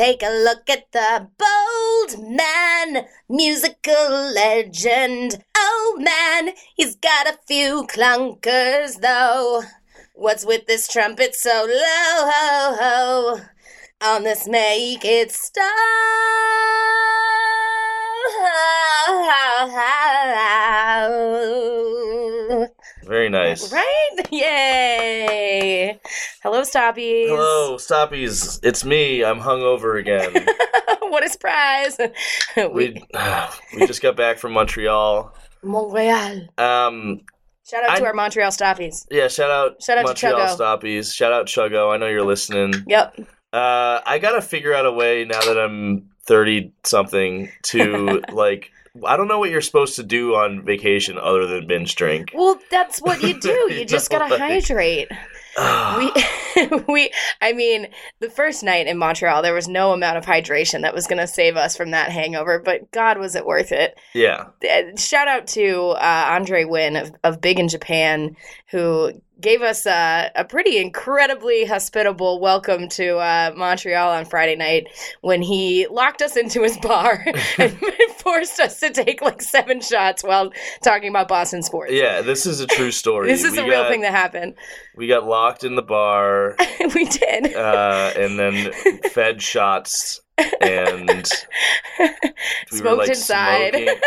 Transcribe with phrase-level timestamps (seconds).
[0.00, 5.44] Take a look at the bold man, musical legend.
[5.54, 9.62] Oh man, he's got a few clunkers though.
[10.14, 12.30] What's with this trumpet so low?
[12.32, 13.40] Ho, ho?
[14.00, 15.66] On this make it stop.
[23.10, 23.72] Very nice.
[23.72, 24.10] Right?
[24.30, 25.98] Yay!
[26.44, 27.26] Hello, Stoppies.
[27.26, 28.60] Hello, Stoppies.
[28.62, 29.24] It's me.
[29.24, 30.32] I'm hungover again.
[31.00, 31.98] what a surprise!
[32.72, 33.02] we
[33.74, 35.34] we just got back from Montreal.
[35.64, 36.42] Montreal.
[36.56, 37.22] Um,
[37.68, 39.08] Shout out to I- our Montreal Stoppies.
[39.10, 39.26] yeah.
[39.26, 40.56] Shout out Shout out to Montreal Chuggo.
[40.56, 41.12] Stoppies.
[41.12, 41.92] Shout out Chuggo.
[41.92, 42.74] I know you're listening.
[42.86, 43.18] Yep.
[43.52, 48.70] Uh, I gotta figure out a way now that I'm thirty something to like.
[49.06, 52.32] I don't know what you're supposed to do on vacation other than binge drink.
[52.34, 53.50] Well, that's what you do.
[53.70, 55.08] You You just know, gotta like- hydrate.
[55.98, 56.12] we
[56.88, 57.88] we I mean,
[58.20, 61.26] the first night in Montreal there was no amount of hydration that was going to
[61.26, 63.98] save us from that hangover, but god was it worth it.
[64.14, 64.46] yeah.
[64.96, 68.36] Shout out to uh, Andre Wynn of, of Big in Japan
[68.70, 74.88] who gave us uh, a pretty incredibly hospitable welcome to uh, Montreal on Friday night
[75.22, 77.24] when he locked us into his bar
[77.58, 77.78] and
[78.18, 81.92] forced us to take like seven shots while talking about Boston sports.
[81.92, 83.28] Yeah, this is a true story.
[83.28, 84.54] This is we a real got, thing that happened.
[84.96, 86.56] we got locked in the bar,
[86.94, 87.54] we did.
[87.54, 88.72] uh, and then
[89.12, 90.20] fed shots,
[90.60, 91.30] and
[92.72, 93.72] we Smoked inside.
[93.74, 94.00] smoking.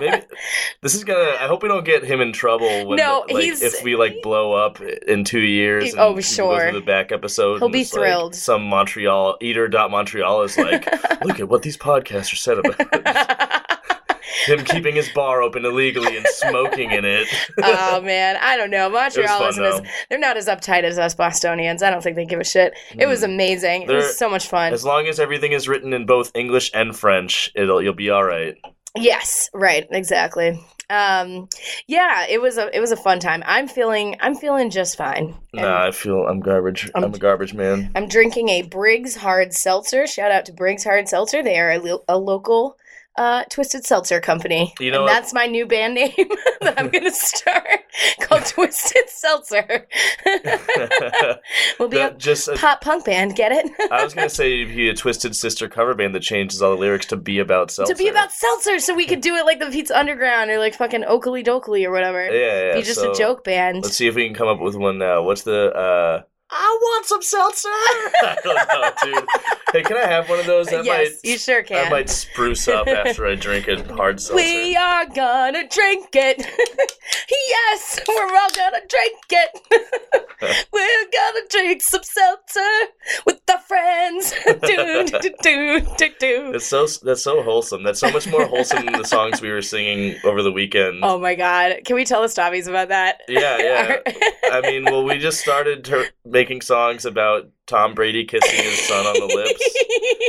[0.00, 0.22] Maybe
[0.82, 1.36] this is gonna.
[1.40, 2.86] I hope we don't get him in trouble.
[2.86, 5.92] When, No, like, he's- if we like blow up in two years.
[5.92, 6.72] And Oh, sure.
[6.72, 7.58] The back episode.
[7.58, 8.34] He'll be it's like thrilled.
[8.34, 9.68] some Montreal eater.
[9.68, 10.86] dot Montreal is like,
[11.24, 13.59] look at what these podcasts are said about
[14.46, 17.28] him keeping his bar open illegally and smoking in it.
[17.62, 18.88] oh man, I don't know.
[18.90, 21.82] Montreal isn't as they're not as uptight as us Bostonians.
[21.82, 22.74] I don't think they give a shit.
[22.98, 23.82] It was amazing.
[23.82, 24.72] It They're- was so much fun.
[24.72, 28.24] As long as everything is written in both English and French, it'll you'll be all
[28.24, 28.56] right.
[28.96, 30.60] Yes, right, exactly.
[30.90, 31.48] Um,
[31.86, 33.44] yeah, it was a it was a fun time.
[33.46, 35.36] I'm feeling I'm feeling just fine.
[35.52, 36.90] And Nah, I feel I'm garbage.
[36.96, 37.92] I'm, a garbage man.
[37.94, 40.08] I'm drinking a Briggs Hard Seltzer.
[40.08, 41.44] Shout out to Briggs Hard Seltzer.
[41.44, 42.76] They are a, lo- a local
[43.20, 44.72] uh, twisted seltzer company.
[44.80, 46.14] You know and that's my new band name
[46.62, 47.80] that I'm going to start
[48.20, 49.86] called Twisted Seltzer.
[51.78, 53.36] we'll be That a just a, pop punk band.
[53.36, 53.70] Get it?
[53.92, 56.80] I was gonna say you'd be a Twisted Sister cover band that changes all the
[56.80, 57.92] lyrics to be about seltzer.
[57.92, 60.74] to be about seltzer, so we could do it like the Pizza Underground or like
[60.74, 62.24] fucking Okilly Dokilly or whatever.
[62.24, 62.74] yeah, yeah.
[62.74, 63.82] be just so a joke band.
[63.82, 65.22] Let's see if we can come up with one now.
[65.22, 65.74] What's the?
[65.74, 66.22] uh
[66.52, 67.68] I want some seltzer.
[67.72, 69.28] I don't know, dude.
[69.72, 70.66] Hey, can I have one of those?
[70.66, 71.86] That yes, might, you sure can.
[71.86, 74.34] I might spruce up after I drink a hard seltzer.
[74.34, 76.38] We are gonna drink it.
[77.30, 80.66] yes, we're all gonna drink it.
[80.72, 82.92] we're gonna drink some seltzer
[83.26, 84.34] with our friends.
[84.44, 86.52] do, do, do, do, do.
[86.52, 87.84] That's so that's so wholesome.
[87.84, 91.00] That's so much more wholesome than the songs we were singing over the weekend.
[91.04, 91.76] Oh my god.
[91.84, 93.20] Can we tell the Stoppies about that?
[93.28, 93.96] Yeah, yeah.
[94.50, 99.06] I mean, well, we just started ter- making songs about Tom Brady kissing his son
[99.06, 99.64] on the lips.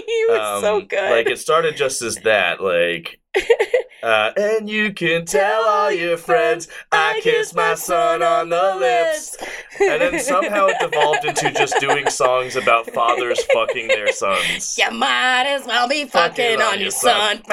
[0.07, 1.11] he was so Um, good.
[1.11, 3.19] Like it started just as that, like.
[4.03, 9.37] Uh, and you can tell all your friends I kissed my son on the lips.
[9.79, 14.75] And then somehow it devolved into just doing songs about fathers fucking their sons.
[14.75, 17.43] You might as well be fucking on your son.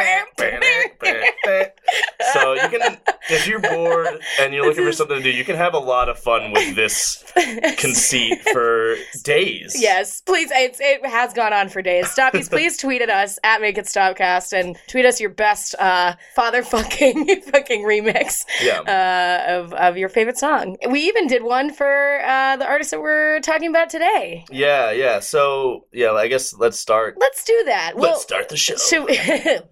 [2.32, 2.98] So you can,
[3.30, 6.08] if you're bored and you're looking for something to do, you can have a lot
[6.08, 7.24] of fun with this
[7.78, 9.76] conceit for days.
[9.80, 10.50] Yes, please.
[10.52, 12.06] It's, it has gone on for days.
[12.06, 16.14] Stoppies, please tweet at us at Make It Stopcast and tweet us your best uh,
[16.34, 18.80] father fucking fucking remix Yeah.
[18.80, 20.76] uh, of of your favorite song.
[20.90, 24.44] We even did one for uh, the artist that we're talking about today.
[24.50, 25.20] Yeah, yeah.
[25.20, 27.16] So, yeah, I guess let's start.
[27.18, 27.92] Let's do that.
[27.96, 28.76] Well, let's start the show.
[28.76, 29.62] Should we, should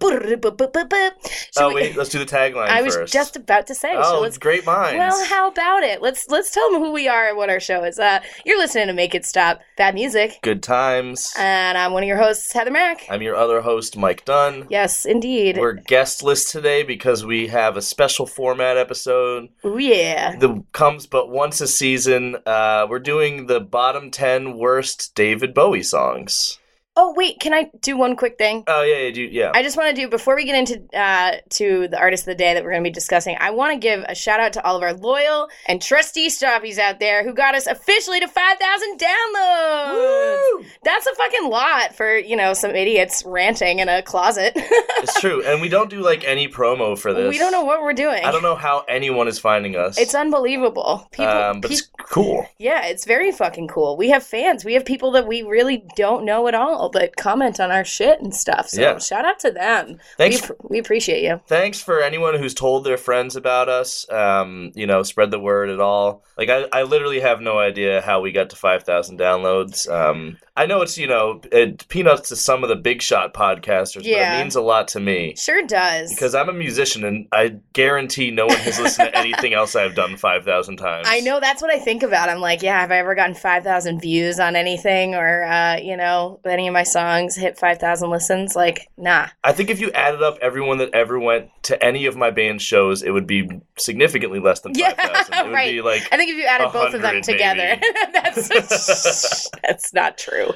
[1.57, 3.93] oh, we- wait, let's do the tagline I was just about to say.
[3.93, 4.97] so oh, let's great minds.
[4.97, 6.01] Well, how about it?
[6.01, 7.99] Let's let's tell them who we are and what our show is.
[7.99, 11.33] Uh, you're listening to Make It Stop Bad Music, Good times.
[11.37, 13.05] and I'm one of your hosts, Heather Mack.
[13.09, 14.67] I'm your other host, Mike Dunn.
[14.69, 15.57] yes, indeed.
[15.57, 20.35] We're guestless today because we have a special format episode Ooh, yeah.
[20.37, 22.37] that comes but once a season.
[22.45, 26.59] Uh, we're doing the bottom 10 worst David Bowie songs.
[26.99, 28.63] Oh wait, can I do one quick thing?
[28.65, 29.51] Oh, yeah, yeah, do, yeah.
[29.53, 32.35] I just want to do before we get into uh, to the artist of the
[32.35, 33.37] day that we're going to be discussing.
[33.39, 36.79] I want to give a shout out to all of our loyal and trusty stoppies
[36.79, 39.93] out there who got us officially to five thousand downloads.
[39.93, 40.65] Woo!
[40.83, 44.57] That's a fucking lot for you know some idiots ranting in a closet.
[44.99, 45.43] It's true.
[45.43, 47.29] And we don't do like any promo for this.
[47.29, 48.25] we don't know what we're doing.
[48.25, 49.95] I don't know how anyone is finding us.
[49.99, 51.07] It's unbelievable.
[51.11, 52.47] People, um, but pe- it's cool.
[52.57, 53.95] yeah, it's very fucking cool.
[53.95, 54.65] We have fans.
[54.65, 58.19] We have people that we really don't know at all that comment on our shit
[58.21, 58.69] and stuff.
[58.69, 58.99] So Yeah.
[58.99, 59.97] shout out to them.
[60.17, 61.41] Thanks We, we appreciate you.
[61.47, 64.09] thanks for anyone who's told their friends about us.
[64.11, 66.23] Um, you know, spread the word at all.
[66.37, 69.89] Like I, I literally have no idea how we got to five thousand downloads.
[69.91, 74.03] Um, I know it's you know it, peanuts to some of the big shot podcasters,
[74.03, 74.31] Yeah.
[74.31, 76.13] but it means a lot to me Sure does.
[76.13, 79.95] because I'm a musician and I guarantee no one has listened to anything else I've
[79.95, 81.07] done five thousand times.
[81.09, 82.29] I know that's what I think about.
[82.29, 86.39] I'm like, yeah, have I ever gotten 5,000 views on anything or, uh, you know,
[86.45, 88.55] any of my songs hit 5,000 listens?
[88.55, 89.29] Like, nah.
[89.43, 92.61] I think if you added up everyone that ever went to any of my band
[92.61, 95.33] shows, it would be significantly less than Yeah, five thousand.
[95.33, 95.71] It would right.
[95.71, 97.81] be like I think if you added both of them 100 together,
[98.13, 100.51] that's that's not true.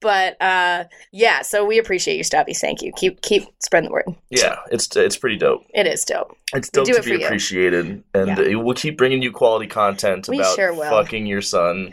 [0.00, 2.52] but uh, yeah, so we appreciate you, Stubby.
[2.52, 2.92] Thank you.
[2.92, 4.04] Keep keep spreading the word.
[4.28, 5.64] yeah, it's it's pretty dope.
[5.72, 6.36] It is dope.
[6.52, 7.24] It's dope do to it be you.
[7.24, 8.56] appreciated, and Yeah.
[8.56, 11.92] we'll keep bringing you quality content We about sure fucking your son.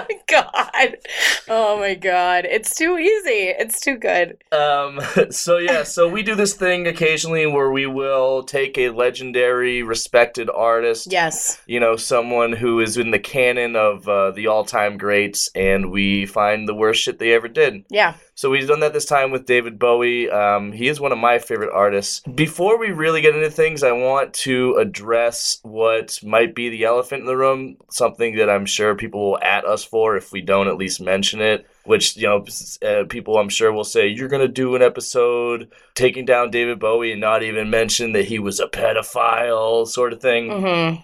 [0.00, 0.96] Oh my god.
[1.48, 2.44] Oh my God.
[2.44, 3.48] It's too easy.
[3.58, 4.36] It's too good.
[4.52, 5.00] Um,
[5.30, 10.50] so yeah, so we do this thing occasionally where we will take a legendary, respected
[10.50, 11.60] artist, Yes.
[11.66, 16.26] you know, someone who is in the canon of uh, the all-time greats, and we
[16.26, 17.84] find the worst shit they ever did.
[17.90, 18.14] Yeah.
[18.34, 20.30] So we've done that this time with David Bowie.
[20.30, 22.20] Um, he is one of my favorite artists.
[22.20, 27.22] Before we really get into things, I want to address what might be the elephant
[27.22, 30.68] in the room, something that I'm sure people will at us for if we don't
[30.68, 31.66] at least mention it.
[31.84, 32.44] Which you know,
[32.86, 37.12] uh, people I'm sure will say you're gonna do an episode taking down David Bowie
[37.12, 40.50] and not even mention that he was a pedophile, sort of thing.
[40.50, 41.00] hmm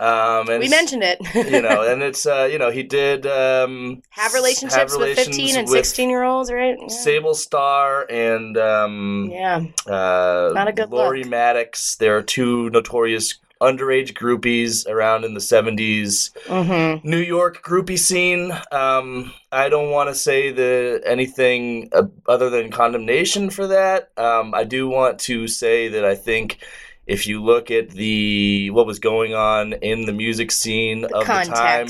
[0.00, 1.18] Um, and We mentioned it.
[1.34, 5.56] you know, and it's uh, you know, he did um, have relationships have with 15
[5.56, 6.76] and with 16 year olds, right?
[6.80, 6.86] Yeah.
[6.86, 9.60] Sable Starr and um, yeah.
[9.88, 11.32] uh, Not a good Lori look.
[11.32, 11.96] Mattix.
[11.98, 16.30] There are two notorious underage groupies around in the 70s.
[16.44, 17.08] Mm-hmm.
[17.08, 18.52] New York groupie scene.
[18.70, 24.10] Um, I don't want to say the anything uh, other than condemnation for that.
[24.16, 26.58] Um, I do want to say that I think
[27.08, 31.54] if you look at the what was going on in the music scene of the
[31.54, 31.88] time,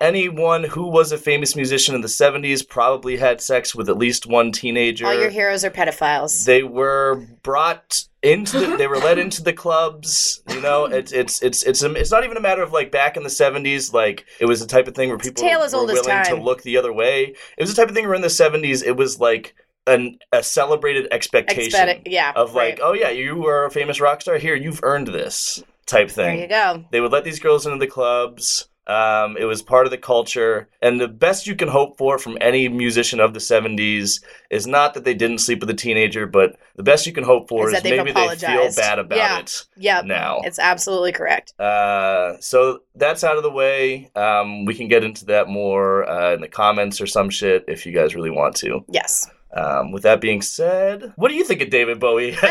[0.00, 4.26] anyone who was a famous musician in the 70s probably had sex with at least
[4.26, 5.06] one teenager.
[5.06, 6.44] All your heroes are pedophiles.
[6.44, 11.40] they were brought into the, they were led into the clubs you know it's it's
[11.40, 14.46] it's it's it's not even a matter of like back in the 70s like it
[14.46, 17.60] was the type of thing where people were willing to look the other way it
[17.60, 19.54] was the type of thing where in the 70s it was like
[19.88, 22.32] an a celebrated expectation Expect- yeah.
[22.36, 22.80] of like right.
[22.82, 26.36] oh yeah you are a famous rock star here you've earned this type thing.
[26.36, 26.84] there you go.
[26.90, 28.68] they would let these girls into the clubs.
[28.86, 30.70] Um, it was part of the culture.
[30.80, 34.94] And the best you can hope for from any musician of the 70s is not
[34.94, 37.76] that they didn't sleep with a teenager, but the best you can hope for Is
[37.76, 39.38] is, maybe they feel bad about Yeah.
[39.40, 40.04] it Yep.
[40.06, 40.40] now.
[40.42, 41.52] It's absolutely correct.
[41.60, 44.10] Uh, so that's out of the way.
[44.16, 47.84] Um, we can get into that more uh, in the comments or some shit if
[47.84, 48.86] you guys really want to.
[48.88, 49.28] Yes.
[49.50, 52.36] Um, with that being said, what do you think of David Bowie?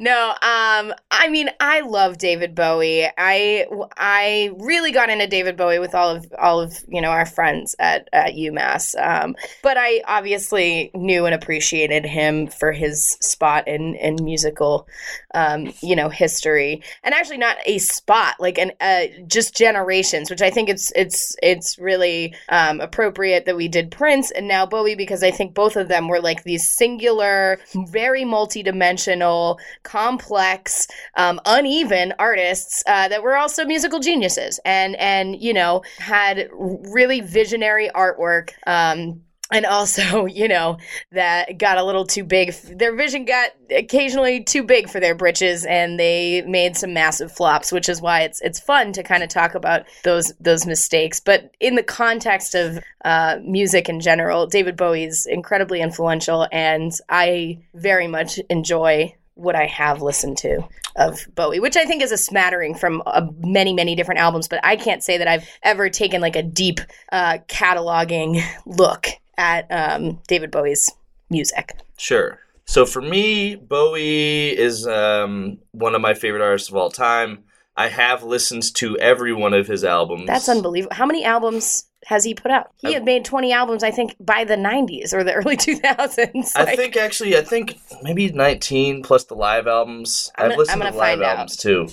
[0.00, 3.06] no, um, I mean, I love David Bowie.
[3.16, 3.66] I
[3.96, 7.76] I really got into David Bowie with all of all of you know our friends
[7.78, 9.00] at at UMass.
[9.00, 14.88] Um, but I obviously knew and appreciated him for his spot in in musical,
[15.36, 20.42] um, you know, history, and actually not a spot like an uh, just generations, which
[20.42, 24.96] I think it's it's it's really um, appropriate that we did Prince and now Bowie
[24.96, 32.14] because I think both of them were like these singular, very multi-dimensional, complex, um, uneven
[32.18, 38.52] artists uh, that were also musical geniuses and and you know had really visionary artwork.
[38.66, 40.78] Um, and also, you know,
[41.12, 42.52] that got a little too big.
[42.64, 47.72] Their vision got occasionally too big for their britches, and they made some massive flops,
[47.72, 51.20] which is why it's it's fun to kind of talk about those those mistakes.
[51.20, 57.60] But in the context of uh, music in general, David Bowie's incredibly influential, and I
[57.74, 60.62] very much enjoy what I have listened to
[60.96, 64.48] of Bowie, which I think is a smattering from uh, many, many different albums.
[64.48, 66.80] But I can't say that I've ever taken like a deep
[67.12, 69.06] uh, cataloging look
[69.38, 70.90] at um, David Bowie's
[71.30, 71.74] music.
[71.96, 72.38] Sure.
[72.66, 77.44] So for me, Bowie is um, one of my favorite artists of all time.
[77.76, 80.26] I have listened to every one of his albums.
[80.26, 80.94] That's unbelievable.
[80.94, 82.72] How many albums has he put out?
[82.76, 86.50] He had made 20 albums, I think, by the 90s or the early 2000s.
[86.56, 90.30] I think actually, I think maybe 19 plus the live albums.
[90.36, 91.28] I've gonna- listened to live find out.
[91.30, 91.88] albums too,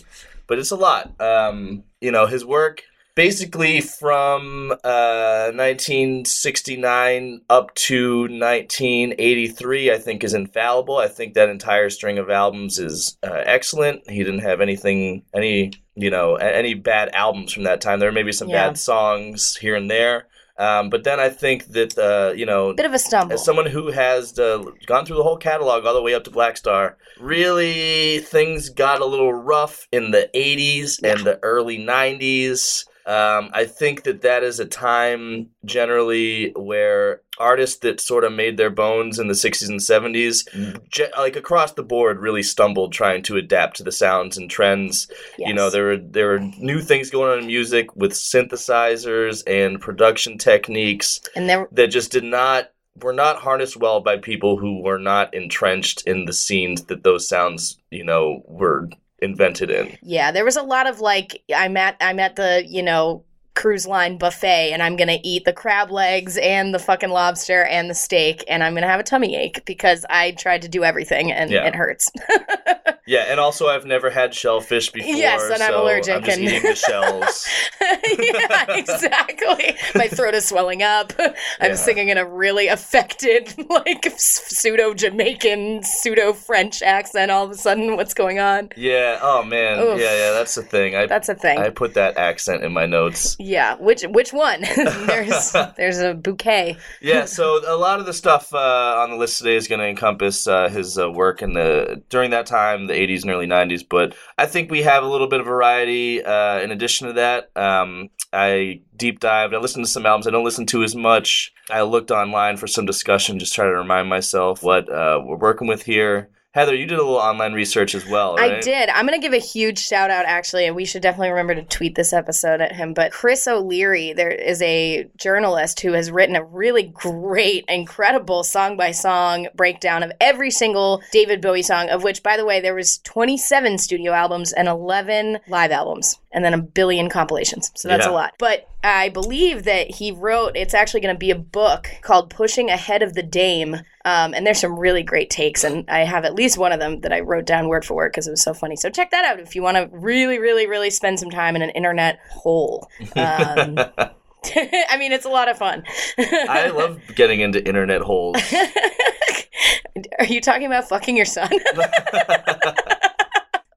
[0.47, 1.19] but it's a lot.
[1.21, 2.81] Um, you know, his work
[3.15, 10.97] basically from uh, 1969 up to 1983, I think, is infallible.
[10.97, 14.09] I think that entire string of albums is uh, excellent.
[14.09, 17.99] He didn't have anything, any, you know, any bad albums from that time.
[17.99, 18.67] There may be some Yeah.
[18.67, 20.27] bad songs here and there.
[20.57, 23.33] Um, but then I think that, uh, you know, Bit of a stumble.
[23.33, 26.31] as someone who has uh, gone through the whole catalog all the way up to
[26.31, 32.85] Black Star, really things got a little rough in the 80s and the early 90s.
[33.05, 38.57] Um, I think that that is a time generally where artists that sort of made
[38.57, 43.21] their bones in the 60s and 70s, ge- like across the board, really stumbled trying
[43.23, 45.07] to adapt to the sounds and trends.
[45.37, 49.79] You know, there were there were new things going on in music with synthesizers and
[49.79, 52.71] production techniques and there, that just did not
[53.01, 57.27] were not harnessed well by people who were not entrenched in the scenes that those
[57.27, 58.89] sounds you know were
[59.25, 62.81] invented in yeah, there was a lot of like, I'm at, I'm at the, you
[62.81, 63.23] know,
[63.55, 67.63] cruise line buffet and I'm going to eat the crab legs and the fucking lobster
[67.63, 70.67] and the steak and I'm going to have a tummy ache because I tried to
[70.69, 71.65] do everything and Yeah.
[71.65, 72.11] it hurts.
[73.07, 76.47] yeah and also i've never had shellfish before Yes, and I'm allergic i'm just and-
[76.47, 77.47] eating the shells
[78.17, 79.75] yeah, exactly.
[79.93, 81.13] My throat is swelling up.
[81.19, 81.33] I'm
[81.71, 81.75] Yeah.
[81.75, 87.29] singing in a really affected, like pseudo Jamaican, pseudo French accent.
[87.31, 88.69] All of a sudden, what's going on?
[88.75, 89.99] yeah oh man Oof.
[89.99, 91.59] yeah yeah that's the thing i That's a thing.
[91.59, 94.61] i put that accent in my notes yeah, which which one?
[95.05, 96.77] there's there's a bouquet.
[97.01, 99.87] yeah, so a lot of the stuff uh, on the list today is going to
[99.87, 103.83] encompass uh, his uh, work in the during that time, the '80s and early '90s.
[103.87, 106.23] But I think we have a little bit of variety.
[106.23, 109.53] Uh, in addition to that, um, I deep dived.
[109.53, 111.53] I listened to some albums I don't listen to as much.
[111.69, 115.67] I looked online for some discussion, just try to remind myself what uh, we're working
[115.67, 116.29] with here.
[116.55, 118.53] Heather, you did a little online research as well, right?
[118.53, 118.87] I did.
[118.87, 121.63] I'm going to give a huge shout out, actually, and we should definitely remember to
[121.63, 122.93] tweet this episode at him.
[122.93, 128.77] But Chris O'Leary, there is a journalist who has written a really great, incredible song
[128.77, 132.73] by song breakdown of every single David Bowie song, of which, by the way, there
[132.73, 137.71] was 27 studio albums and 11 live albums, and then a billion compilations.
[137.75, 138.11] So that's Yeah.
[138.11, 138.33] a lot.
[138.37, 140.55] But I believe that he wrote.
[140.55, 143.75] It's actually going to be a book called "Pushing Ahead of the Dame."
[144.05, 147.01] Um, and there's some really great takes, and I have at least one of them
[147.01, 148.75] that I wrote down word for word because it was so funny.
[148.75, 151.63] So check that out if you want to really, really, really spend some time in
[151.63, 152.87] an internet hole.
[153.15, 153.79] Um,
[154.55, 155.83] I mean, it's a lot of fun.
[156.19, 158.37] I love getting into internet holes.
[160.19, 161.49] Are you talking about fucking your son?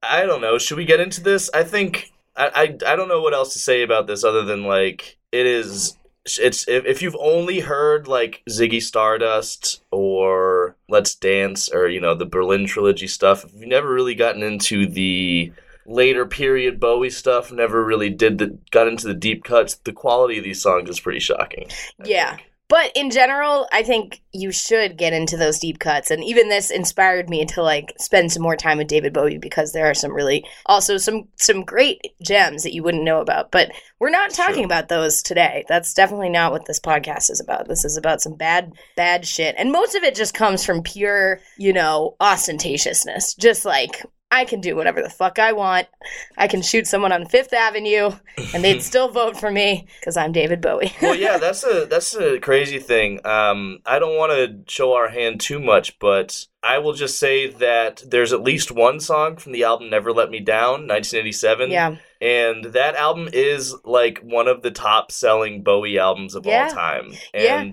[0.02, 0.58] I don't know.
[0.58, 1.48] Should we get into this?
[1.54, 4.64] I think I, I I don't know what else to say about this other than
[4.64, 5.96] like it is.
[6.40, 12.14] It's if, if you've only heard like Ziggy Stardust or Let's Dance or you know
[12.14, 15.52] the Berlin trilogy stuff, if you've never really gotten into the
[15.86, 19.74] later period Bowie stuff, never really did the got into the deep cuts.
[19.76, 21.68] The quality of these songs is pretty shocking.
[22.00, 22.36] I Yeah.
[22.36, 22.48] think.
[22.68, 26.10] But in general, I think you should get into those deep cuts.
[26.10, 29.72] And even this inspired me to like spend some more time with David Bowie because
[29.72, 33.50] there are some really also some some great gems that you wouldn't know about.
[33.50, 34.64] But we're not talking True.
[34.66, 35.64] about those today.
[35.68, 37.68] That's definitely not what this podcast is about.
[37.68, 39.54] This is about some bad bad shit.
[39.56, 43.38] And most of it just comes from pure, you know, ostentatiousness.
[43.38, 45.88] Just like I can do whatever the fuck I want.
[46.36, 48.10] I can shoot someone on Fifth Avenue
[48.52, 50.92] and they'd still vote for me because I'm David Bowie.
[51.02, 53.24] well, yeah, that's a that's a crazy thing.
[53.26, 57.46] Um, I don't want to show our hand too much, but I will just say
[57.48, 61.70] that there's at least one song from the album "Never Let Me Down" 1987.
[61.70, 61.96] yeah.
[62.20, 66.64] and that album is like one of the top selling Bowie albums of Yeah.
[66.64, 67.12] all time.
[67.32, 67.70] Yeah.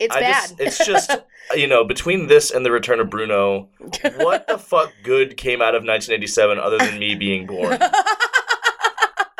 [0.00, 0.48] It's I bad.
[0.48, 1.16] just, it's just
[1.54, 3.68] you know between this and the Return of Bruno,
[4.16, 7.78] what the fuck good came out of 1987 other than me being born?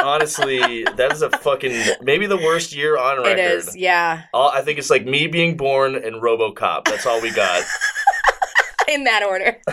[0.03, 3.39] honestly, that is a fucking maybe the worst year on record.
[3.39, 4.25] It is, yeah.
[4.33, 6.85] All, I think it's like me being born and RoboCop.
[6.85, 7.65] That's all we got.
[8.95, 9.57] In that order.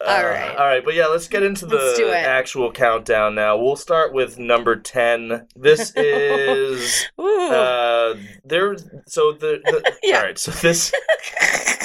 [0.00, 0.56] all Uh, right.
[0.56, 3.56] all right, but yeah, let's get into the actual countdown now.
[3.56, 5.46] We'll start with number ten.
[5.56, 8.76] This is uh there.
[9.06, 10.16] So the, the Yeah.
[10.18, 10.38] all right.
[10.38, 10.92] So this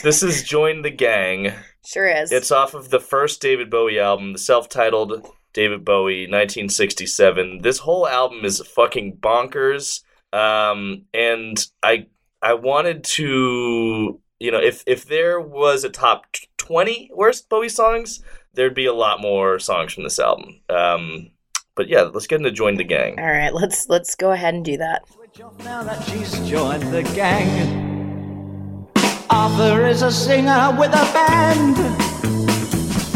[0.03, 1.53] this is join the gang.
[1.85, 2.31] sure is.
[2.31, 7.61] It's off of the first David Bowie album, the self-titled David Bowie, 1967.
[7.61, 10.01] This whole album is fucking bonkers.
[10.33, 12.07] Um, and I
[12.41, 16.25] I wanted to, you know, if if there was a top
[16.57, 18.21] 20 worst Bowie songs,
[18.53, 20.61] there'd be a lot more songs from this album.
[20.69, 21.31] Um,
[21.75, 23.19] but yeah, let's get into Join the Gang.
[23.19, 25.07] all right, let's let's go ahead and do that.
[25.09, 28.87] Switch off now that she's joined the gang.
[29.29, 31.77] Arthur is a singer with a band.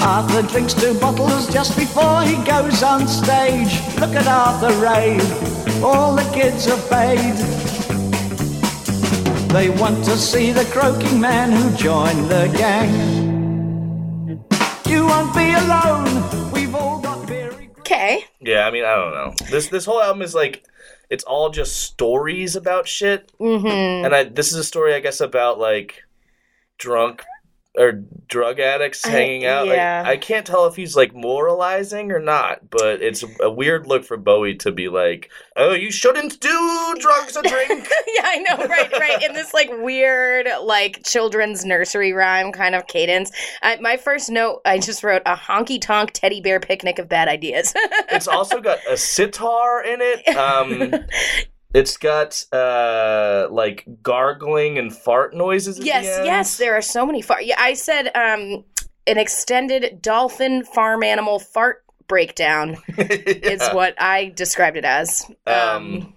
[0.02, 3.80] Arthur drinks two bottles just before he goes on stage.
[4.00, 7.59] Look at Arthur rave, all the kids are paid.
[9.50, 12.94] They want to see the croaking man who joined the gang.
[14.88, 17.72] You won't be alone, we've all got beery.
[17.80, 18.26] Okay.
[18.40, 19.34] Yeah, I mean, I don't know.
[19.50, 20.64] This this whole album is like
[21.10, 23.32] it's all just stories about shit.
[23.40, 24.06] Mm-hmm.
[24.06, 26.04] and I this is a story I guess about like
[26.78, 27.24] drunk
[27.78, 27.92] or
[28.28, 29.68] drug addicts I- hanging out.
[29.68, 30.02] yeah.
[30.04, 34.04] Like I can't tell if he's like moralizing or not, but it's a weird look
[34.04, 38.66] for Bowie to be like, "Oh, you shouldn't do drugs or drink." yeah, I know,
[38.66, 39.22] right, right.
[39.24, 43.32] In this like weird, like children's nursery rhyme kind of cadence.
[43.62, 47.28] I, my first note, I just wrote a honky tonk teddy bear picnic of bad
[47.28, 47.74] ideas.
[48.10, 50.28] it's also got a sitar in it.
[50.36, 51.06] Um
[51.74, 57.06] it's got uh like gargling and fart noises at the yes, yes, there are so
[57.06, 57.46] many fart.
[57.46, 58.64] Yeah, I said um,
[59.08, 65.26] an extended dolphin farm animal fart breakdown is what I described it as.
[65.46, 66.14] Um, Um,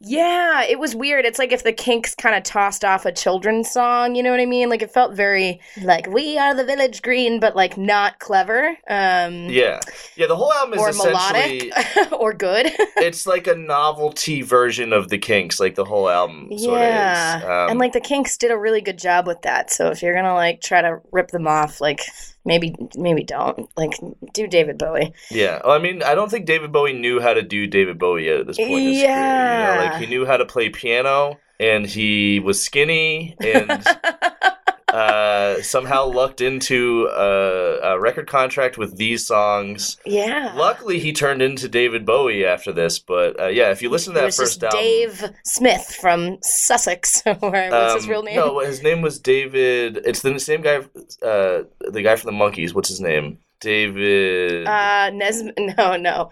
[0.00, 1.24] yeah, it was weird.
[1.24, 4.40] It's like if the Kinks kind of tossed off a children's song, you know what
[4.40, 4.68] I mean?
[4.68, 8.76] Like it felt very like we are the village green, but like not clever.
[8.88, 9.80] Um, Yeah.
[10.16, 12.66] Yeah, the whole album is or essentially melodic or good.
[12.96, 17.42] it's like a novelty version of the Kinks, like the whole album sort yeah, of
[17.42, 17.48] is.
[17.48, 19.70] Um, and like the Kinks did a really good job with that.
[19.70, 22.00] So if you're gonna like try to rip them off, like
[22.44, 23.92] maybe maybe don't like
[24.34, 25.12] do David Bowie.
[25.30, 25.60] yeah.
[25.64, 28.40] Well, I mean, I don't think David Bowie knew how to do David Bowie yet
[28.40, 28.80] at this point career.
[28.88, 29.74] You Yeah.
[29.76, 33.84] know, like he knew how to play piano, and he was skinny, and
[34.92, 39.96] uh, somehow lucked into a, a record contract with these songs.
[40.04, 40.52] Yeah.
[40.54, 42.98] Luckily, he turned into David Bowie after this.
[42.98, 47.22] But uh, yeah, if you listen to that first just album, Dave Smith from Sussex.
[47.26, 48.36] or What's his Um, real name?
[48.36, 49.98] No, his name was David.
[50.04, 50.76] It's the same guy,
[51.22, 52.74] uh, the guy from the Monkees.
[52.74, 53.38] What's his name?
[53.60, 54.66] David.
[54.66, 55.42] Uh, Nes.
[55.78, 56.30] No, no.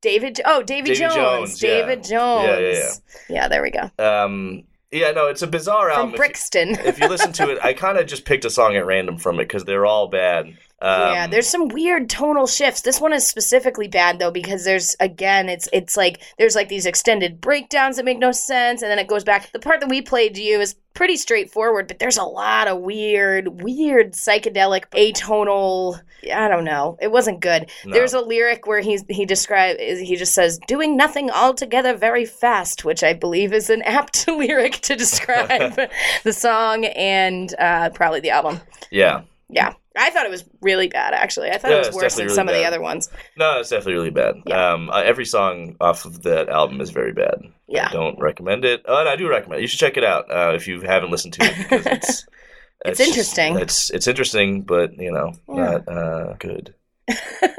[0.00, 0.40] David.
[0.44, 1.14] Oh, Davy Davy Jones.
[1.14, 1.68] Jones, yeah.
[1.70, 2.46] David Jones.
[2.48, 2.90] Yeah, yeah,
[3.28, 3.88] Yeah, there we go.
[3.98, 6.08] um, yeah, no, it's a bizarre From album.
[6.08, 6.68] If you- Brixton.
[6.84, 9.36] If you, listen to it, I kind of just picked a song at random from
[9.40, 10.56] it because they're all bad.
[10.82, 12.80] Um, yeah, there's some weird tonal shifts.
[12.80, 16.86] This one is specifically bad though because there's again, it's it's like there's like these
[16.86, 19.52] extended breakdowns that make no sense, and then it goes back.
[19.52, 22.80] The part that we played to you is pretty straightforward, but there's a lot of
[22.80, 26.00] weird, weird psychedelic atonal.
[26.34, 26.98] I don't know.
[27.00, 27.70] It wasn't good.
[27.84, 27.92] No.
[27.92, 32.84] There's a lyric where he's he describe he just says doing nothing altogether very fast,
[32.84, 35.78] which I believe is an apt lyric to describe
[36.24, 38.60] the song and uh, probably the album.
[38.90, 39.22] yeah.
[39.48, 39.74] Yeah.
[39.96, 41.50] I thought it was really bad, actually.
[41.50, 43.10] I thought it was worse than definitely some really of the other ones.
[43.36, 44.36] No, it's definitely really bad.
[44.46, 44.72] Yeah.
[44.72, 47.34] Um, uh, every song off of that album is very bad.
[47.68, 47.88] Yeah.
[47.88, 48.82] I don't recommend it.
[48.86, 49.62] Oh, and I do recommend it.
[49.62, 52.26] You should check it out uh, if you haven't listened to it because it's
[52.84, 53.58] It's just- interesting.
[53.58, 55.54] it's it's interesting, but you know, Yeah.
[55.86, 56.74] not uh, good.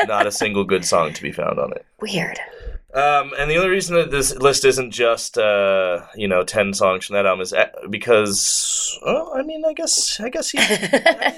[0.08, 1.86] not a single good song to be found on it.
[2.02, 2.40] Weird.
[2.94, 7.06] Um, and the only reason that this list isn't just uh, you know ten songs
[7.06, 10.60] from that album is uh, because well, I mean, I guess I guess he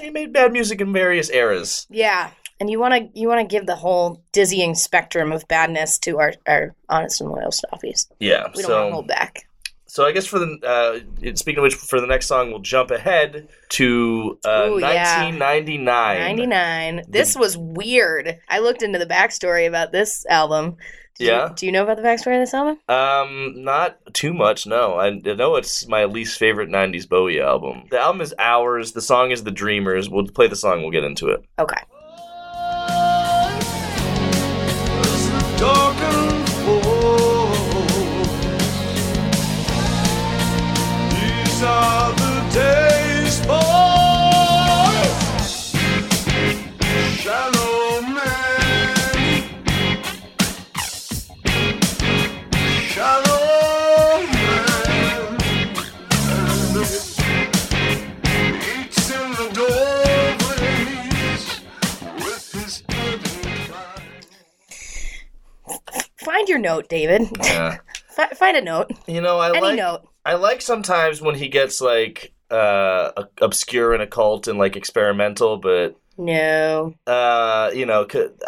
[0.04, 1.86] he made bad music in various eras.
[1.90, 2.30] Yeah.
[2.58, 6.18] And you want to you want to give the whole dizzying spectrum of badness to
[6.18, 8.06] our, our honest and loyal stoppies.
[8.18, 9.46] Yeah, We don't so want to hold back.
[9.86, 12.90] so I guess for the uh, speaking of which, for the next song, we'll jump
[12.90, 15.22] ahead to uh, Ooh, yeah.
[15.24, 16.18] 1999.
[16.18, 17.02] 99.
[17.08, 18.38] This was weird.
[18.48, 20.76] I looked into the backstory about this album.
[21.18, 21.48] Did Yeah?
[21.48, 22.78] You, do you know about the backstory of this album?
[22.88, 24.66] Um, not too much.
[24.66, 27.84] No, I, I know it's my least favorite '90s Bowie album.
[27.90, 28.92] The album is Hours.
[28.92, 30.08] The song is The Dreamers.
[30.10, 30.82] We'll play the song.
[30.82, 31.44] We'll get into it.
[31.58, 31.82] Okay.
[35.58, 37.46] Dark and full.
[41.10, 43.95] These are the days, boys.
[66.26, 67.22] Find your note, David.
[67.42, 67.78] Yeah.
[68.18, 68.90] F- find a note.
[69.06, 70.02] You know, I Any like note.
[70.24, 73.10] I like sometimes when he gets like uh
[73.40, 76.94] obscure and occult and like experimental, but No.
[77.06, 78.04] uh you know,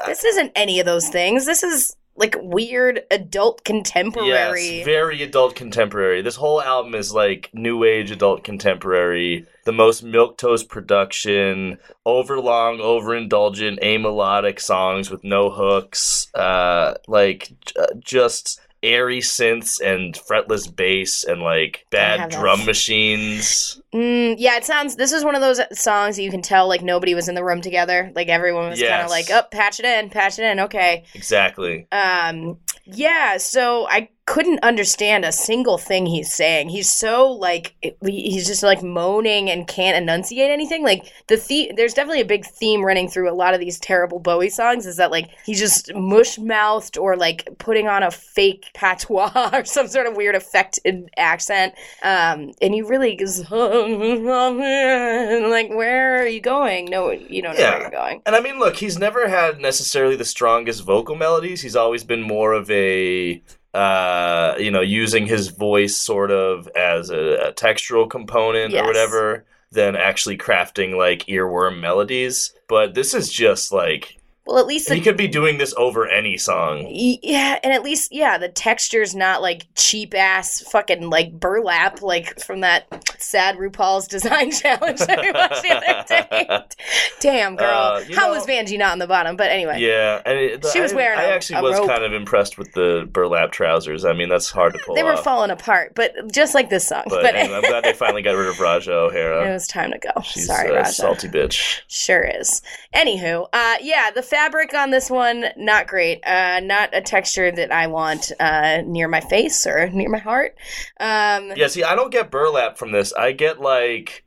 [0.07, 1.47] This isn't any of those things.
[1.47, 4.79] This is like weird adult contemporary.
[4.79, 6.21] Yes, very adult contemporary.
[6.23, 9.47] This whole album is like new age adult contemporary.
[9.69, 11.77] The most milquetoast production,
[12.07, 16.33] overlong, overindulgent, amelodic songs with no hooks.
[16.35, 23.79] Uh, like j- just airy synths and fretless bass and like bad drum machines.
[23.95, 24.97] Mm, yeah, it sounds.
[24.97, 27.45] This is one of those songs that you can tell like nobody was in the
[27.45, 28.13] room together.
[28.15, 31.05] Like everyone was kind of like, "Up, patch it in, patch it in." Okay.
[31.15, 31.87] Exactly.
[31.91, 32.59] Um.
[32.85, 33.39] Yeah.
[33.39, 36.69] So I couldn't understand a single thing he's saying.
[36.69, 37.75] He's so like
[38.05, 40.85] he's just like moaning and can't enunciate anything.
[40.85, 41.73] Like the theme.
[41.75, 44.85] There's definitely a big theme running through a lot of these terrible Bowie songs.
[44.85, 49.65] Is that like he's just mush mouthed or like putting on a fake patois or
[49.65, 51.73] some sort of weird affected accent.
[52.03, 52.53] Um.
[52.61, 53.43] And he really goes
[55.51, 56.87] like, where are you going?
[56.87, 57.71] No, you don't know Yeah.
[57.73, 58.23] where you're going.
[58.27, 61.61] And I mean, look, he's never had necessarily the strongest vocal melodies.
[61.63, 63.43] He's always been more of a,
[63.75, 68.83] uh, you know, using his voice sort of as a, a textural component Yes.
[68.83, 72.55] or whatever than actually crafting like earworm melodies.
[72.69, 74.18] But this is just like
[74.49, 76.87] Well, at least the he could be doing this over any song.
[76.91, 82.41] Yeah, and at least yeah, the texture's not like cheap ass fucking like burlap like
[82.41, 82.87] from that
[83.19, 86.87] sad RuPaul's design challenge that we watched the other day.
[87.21, 89.37] Damn girl, Uh, how know- was Vanjie not on the bottom?
[89.37, 91.89] But anyway, Yeah, and it, She was I- wearing I a- actually was rope.
[91.89, 94.07] kind of impressed with the burlap trousers.
[94.07, 95.25] I mean, that's hard to pull they were off.
[95.25, 97.03] falling apart, but just like this song.
[97.09, 99.47] But, But, I'm glad they finally got rid of Raja O'Hara.
[99.51, 100.23] it was time to go.
[100.23, 100.91] She's Sorry, a Raja.
[100.93, 101.81] salty bitch.
[101.89, 102.63] Sure is.
[102.95, 106.25] Anywho, uh, yeah, the fabric on this one not great.
[106.25, 110.57] Uh, not a texture that I want uh, near my face or near my heart.
[111.01, 113.13] Um, Yeah, see, I don't get burlap from this.
[113.13, 114.25] I get like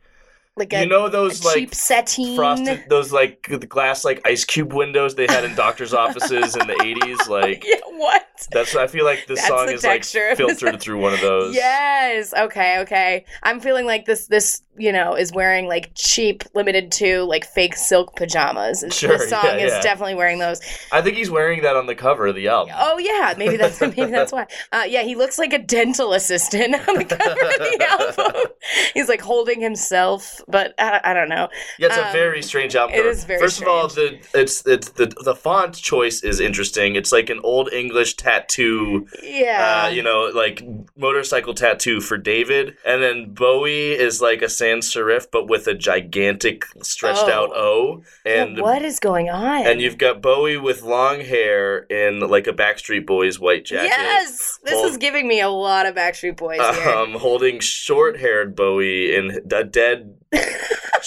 [0.62, 2.36] like a, you know those a cheap like sateen.
[2.36, 6.68] frosted those like the glass like ice cube windows they had in doctors' offices in
[6.68, 7.28] the eighties.
[7.28, 8.26] Like Yeah, what?
[8.52, 10.04] that's I feel like this That's song the is like
[10.38, 11.54] filtered through one of those.
[11.56, 12.34] Yes.
[12.34, 12.80] Okay.
[12.80, 13.26] Okay.
[13.44, 14.28] I'm feeling like this.
[14.28, 18.84] This you know is wearing like cheap, limited to like fake silk pajamas.
[18.92, 19.82] Sure, This song yeah, is yeah.
[19.82, 20.60] definitely wearing those.
[20.92, 22.74] I think he's wearing that on the cover of the album.
[22.78, 24.48] Oh yeah, maybe that's maybe that's why.
[24.72, 27.88] Uh, yeah, he looks like a dental assistant on the cover of the
[28.28, 28.52] album.
[28.94, 31.48] He's like holding himself, but I, I don't know.
[31.80, 32.96] Yeah, it's a Um, very strange album.
[32.98, 36.96] it is very First of all, the it's it's the the font choice is interesting.
[36.96, 39.86] It's like an old English tattoo Yeah.
[39.86, 40.64] uh, you know, like
[40.98, 45.74] motorcycle tattoo for David, and then Bowie is like a sans serif, but with a
[45.74, 47.32] gigantic stretched Oh.
[47.32, 49.66] out O, Yeah, and what is going on?
[49.66, 53.90] and you've got Bowie with long hair in like a Backstreet Boys white jacket.
[53.90, 56.90] yes, this Hold- is giving me a lot of Backstreet Boys here.
[56.90, 60.16] Um, holding short-haired Bowie in a dead,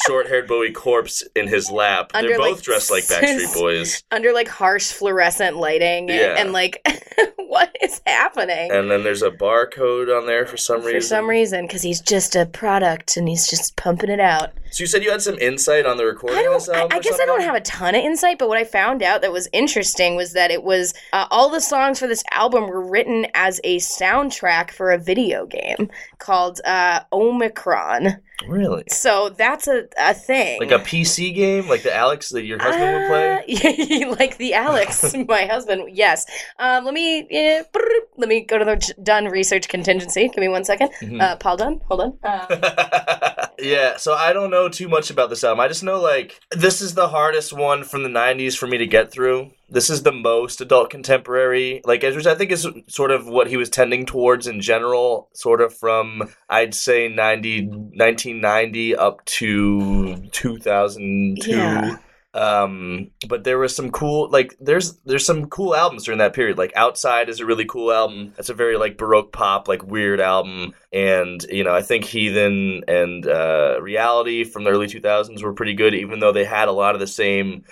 [0.06, 2.10] short-haired Bowie corpse in his lap.
[2.14, 4.02] Under, They're both like, dressed like Backstreet Boys.
[4.10, 6.34] under like harsh fluorescent lighting and, Yeah.
[6.38, 6.86] and like
[7.36, 11.02] what is happening And then there's a barcode on there for some for reason.
[11.08, 14.88] some reason because he's just a product and he's just pumping it out So you
[14.88, 16.68] said you had some insight on the recording I don't.
[16.68, 16.96] I.
[16.96, 19.30] I guess I don't have a ton of insight, but what I found out that
[19.30, 23.28] was interesting was that it was uh, all the songs for this album were written
[23.34, 28.20] as a soundtrack for a video game called uh, Omicron.
[28.48, 28.82] Really?
[28.88, 30.58] So that's a, a thing.
[30.60, 34.06] Like a PC game, like the Alex that your husband would play.
[34.10, 35.90] Uh, like the Alex, my husband.
[35.92, 36.26] Yes.
[36.58, 40.28] Um, let me let me go to the done research contingency.
[40.28, 40.90] Give me one second.
[41.00, 41.20] Mm-hmm.
[41.20, 42.18] Uh, Paul Dunn, hold on.
[42.24, 45.60] Uh, yeah, so I don't know too much about this album.
[45.60, 48.86] I just know like this is the hardest one from the '90s for me to
[48.86, 49.50] get through.
[49.68, 53.56] This is the most adult contemporary, like which I think is sort of what he
[53.56, 61.50] was tending towards in general, sort of from I'd say 90, 1990 up to 2002.
[61.50, 61.96] Yeah.
[62.34, 66.58] Um, but there was some cool like there's there's some cool albums during that period.
[66.58, 68.34] Like Outside is a really cool album.
[68.38, 70.74] It's a very like baroque pop, like weird album.
[70.92, 75.74] And you know, I think Heathen and uh, Reality from the early 2000s were pretty
[75.74, 77.64] good, even though they had a lot of the same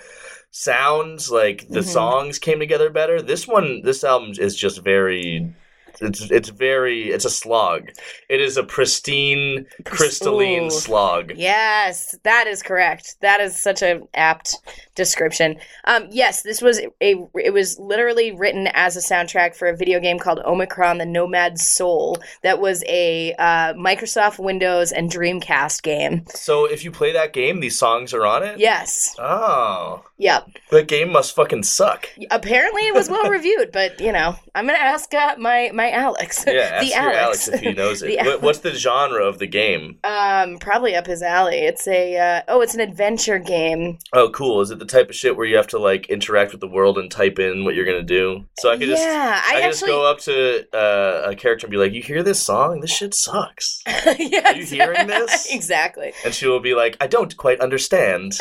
[0.51, 1.29] sounds.
[1.29, 1.85] Like the Mhm.
[1.91, 3.21] songs came together better.
[3.21, 5.53] This one, this album is just very
[6.01, 7.89] it's it's very it's a slog.
[8.29, 10.71] It is a pristine, crystalline Ooh.
[10.71, 11.33] slog.
[11.35, 13.15] Yes, that is correct.
[13.21, 14.57] That is such an apt
[14.95, 15.57] description.
[15.85, 17.15] Um, yes, this was a.
[17.35, 21.59] It was literally written as a soundtrack for a video game called Omicron: The Nomad
[21.59, 22.17] Soul.
[22.41, 26.25] That was a uh, Microsoft Windows and Dreamcast game.
[26.33, 28.59] So if you play that game, these songs are on it.
[28.59, 29.15] Yes.
[29.19, 30.47] Oh, Yep.
[30.71, 32.07] that game must fucking suck.
[32.31, 36.43] Apparently, it was well reviewed, but you know, I'm gonna ask uh, my my Alex.
[36.47, 37.47] Yeah, ask the your Alex.
[37.47, 38.07] if he knows it.
[38.23, 39.97] The What- What's the genre of the game?
[40.03, 41.57] Um, probably up his alley.
[41.57, 43.97] It's a uh, oh, it's an adventure game.
[44.13, 44.61] Oh, cool.
[44.61, 46.97] Is it the type of shit where you have to like interact with the world
[46.97, 48.45] and type in what you're gonna do?
[48.59, 51.65] So I could just yeah, I, I, could just go up to uh, a character
[51.65, 52.81] and be like, "You hear this song?
[52.81, 55.51] This shit sucks." yeah, Are you hearing this?
[55.53, 56.13] exactly.
[56.23, 58.37] And she will be like, "I don't quite understand."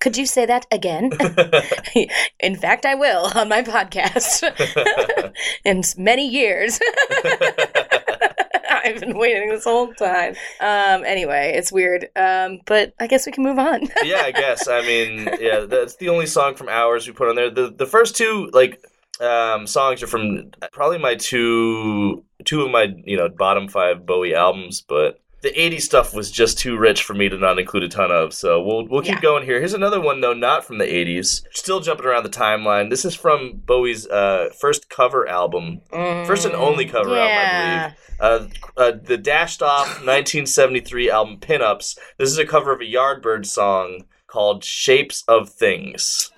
[0.00, 1.10] Could you say that again?
[2.40, 4.42] In fact, I will on my podcast.
[5.64, 6.80] In many years.
[8.84, 10.34] I've been waiting this whole time.
[10.60, 12.08] Um, anyway, it's weird.
[12.16, 13.82] Um, but I guess we can move on.
[14.02, 14.66] yeah, I guess.
[14.66, 17.50] I mean, yeah, that's the only song from Hours we put on there.
[17.50, 18.84] The the first two like
[19.20, 24.34] um, songs are from probably my two two of my you know bottom five Bowie
[24.34, 27.88] albums, but the 80s stuff was just too rich for me to not include a
[27.88, 28.32] ton of.
[28.32, 29.20] So we'll we'll keep Yeah.
[29.20, 29.58] going here.
[29.58, 31.42] Here's another one though, not from the 80s.
[31.52, 32.90] Still jumping around the timeline.
[32.90, 37.98] This is from Bowie's uh, first cover album, first and only cover album, I believe.
[38.20, 38.46] Uh,
[38.80, 41.98] uh, the dashed off 1973 album Pinups.
[42.18, 46.30] This is a cover of a Yardbird song called Shapes of Things.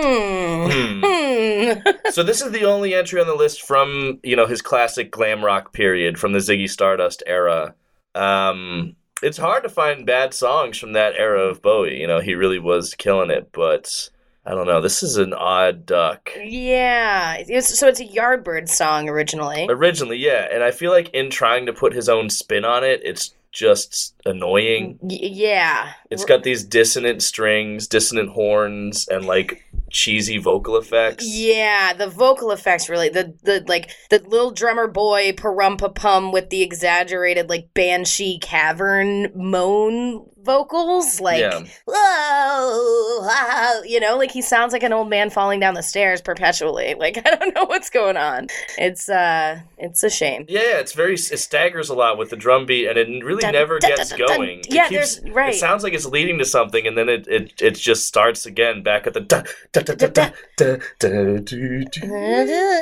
[0.00, 0.70] Hmm.
[0.70, 1.00] Hmm.
[1.04, 2.10] Hmm.
[2.10, 5.44] so this is the only entry on the list from you know his classic glam
[5.44, 7.74] rock period from the Ziggy Stardust era.
[8.14, 11.98] Um, it's hard to find bad songs from that era of Bowie.
[12.00, 14.10] You know he really was killing it, but
[14.44, 14.80] I don't know.
[14.80, 16.30] This is an odd duck.
[16.40, 17.36] yeah.
[17.38, 19.66] It's, so it's a Yardbird song originally.
[19.68, 23.00] Originally, yeah, and I feel like in trying to put his own spin on it,
[23.02, 24.98] it's just annoying.
[25.00, 25.92] Y- yeah.
[26.10, 31.24] It's got these dissonant strings, dissonant horns, and like cheesy vocal effects.
[31.26, 36.50] Yeah, the vocal effects really the the like the little drummer boy parumpa pum with
[36.50, 41.64] the exaggerated like banshee cavern moan vocals like Yeah.
[41.86, 46.20] whoa, wow, you know like he sounds like an old man falling down the stairs
[46.20, 48.46] perpetually like I don't know what's going on
[48.78, 52.64] it's uh it's a shame Yeah, it's very it staggers a lot with the drum
[52.66, 54.60] beat, and it really Dun, never dun, gets dun, going.
[54.60, 55.54] It Yeah, keeps- there's- right.
[55.54, 58.82] It sounds like it's leading to something, and then it it, it just starts again
[58.82, 62.00] back at the da, da, da, da, da, da, da, do, do,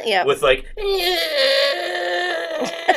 [0.05, 0.67] yeah with like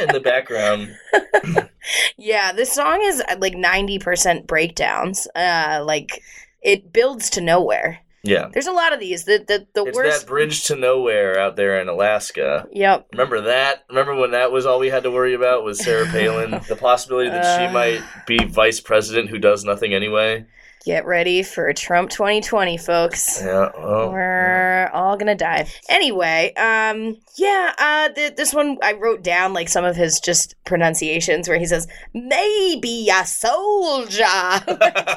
[0.01, 0.95] in the background.
[2.17, 5.25] Yeah, this song is like 90% breakdowns.
[5.33, 6.21] Uh like
[6.61, 7.99] it builds to nowhere.
[8.23, 9.23] Yeah, There's a lot of these.
[9.25, 12.67] The the, the it's worst that bridge to nowhere out there in Alaska.
[12.73, 13.07] Yep.
[13.13, 13.85] Remember that?
[13.89, 16.51] Remember when that was all we had to worry about was Sarah Palin?
[16.67, 17.67] the possibility that Uh.
[17.67, 20.45] she might be vice president who does nothing anyway.
[20.87, 23.41] Get ready for Trump 2020, folks.
[23.41, 23.71] Yeah.
[23.77, 25.67] Well, We're all gonna die.
[25.89, 30.55] Anyway, um, yeah, uh, th- this one I wrote down like some of his just
[30.63, 34.23] pronunciations where he says maybe a soldier.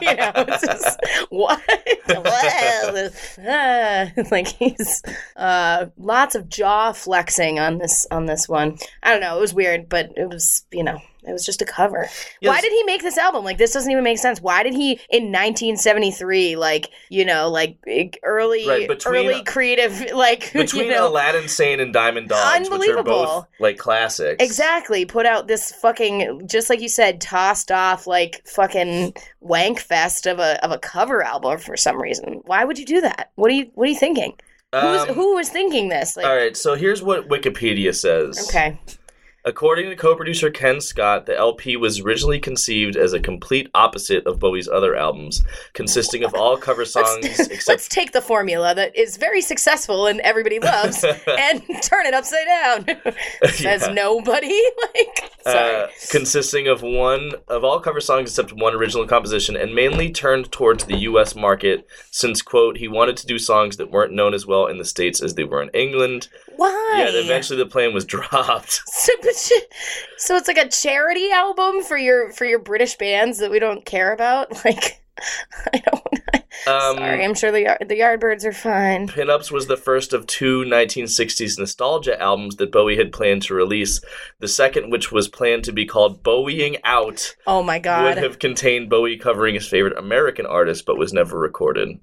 [0.02, 1.62] you know, it's just what?
[2.08, 3.10] well,
[3.48, 5.04] uh, like he's
[5.36, 8.76] uh, lots of jaw flexing on this on this one.
[9.04, 9.38] I don't know.
[9.38, 10.98] It was weird, but it was you know.
[11.26, 12.08] It was just a cover.
[12.42, 13.44] Why did he make this album?
[13.44, 14.40] Like this doesn't even make sense.
[14.40, 17.76] Why did he in 1973 like, you know, like
[18.22, 22.88] early Right, between- early creative like between you know, Aladdin Sane and Diamond Dogs, which
[22.90, 24.42] are both like classics.
[24.42, 25.04] Exactly.
[25.04, 30.38] Put out this fucking just like you said, tossed off like fucking wank fest of
[30.38, 32.40] a of a cover album for some reason.
[32.44, 33.30] Why would you do that?
[33.34, 34.34] What are you what are you thinking?
[34.72, 36.16] Who's Um, who was thinking this?
[36.16, 38.48] Like All right, so here's what Wikipedia says.
[38.48, 38.78] Okay.
[39.44, 44.38] According to co-producer Ken Scott, the LP was originally conceived as a complete opposite of
[44.38, 48.94] Bowie's other albums, consisting of all cover songs Let's, except let's take the formula that
[48.96, 53.14] is very successful and everybody loves and turn it upside down.
[53.52, 53.92] Says Yeah.
[53.94, 54.60] nobody.
[54.94, 60.10] Like, uh, consisting of one of all cover songs except one original composition, and mainly
[60.10, 61.34] turned towards the U.S.
[61.34, 64.84] market, since quote he wanted to do songs that weren't known as well in the
[64.84, 66.28] states as they were in England.
[66.60, 66.94] Why?
[66.98, 68.82] Yet eventually the plan was dropped.
[68.86, 69.12] So,
[70.18, 73.84] so it's like a charity album for your for your British bands that we don't
[73.86, 74.52] care about.
[74.64, 75.02] Like,
[75.72, 76.02] I don't.
[76.66, 79.08] Um, sorry, I'm sure the the Yardbirds are fine.
[79.08, 84.02] Pinups was the first of two 1960s nostalgia albums that Bowie had planned to release.
[84.40, 88.04] The second, which was planned to be called Bowieing Out, Oh my god.
[88.04, 91.98] would have contained Bowie covering his favorite American artist, but was never recorded.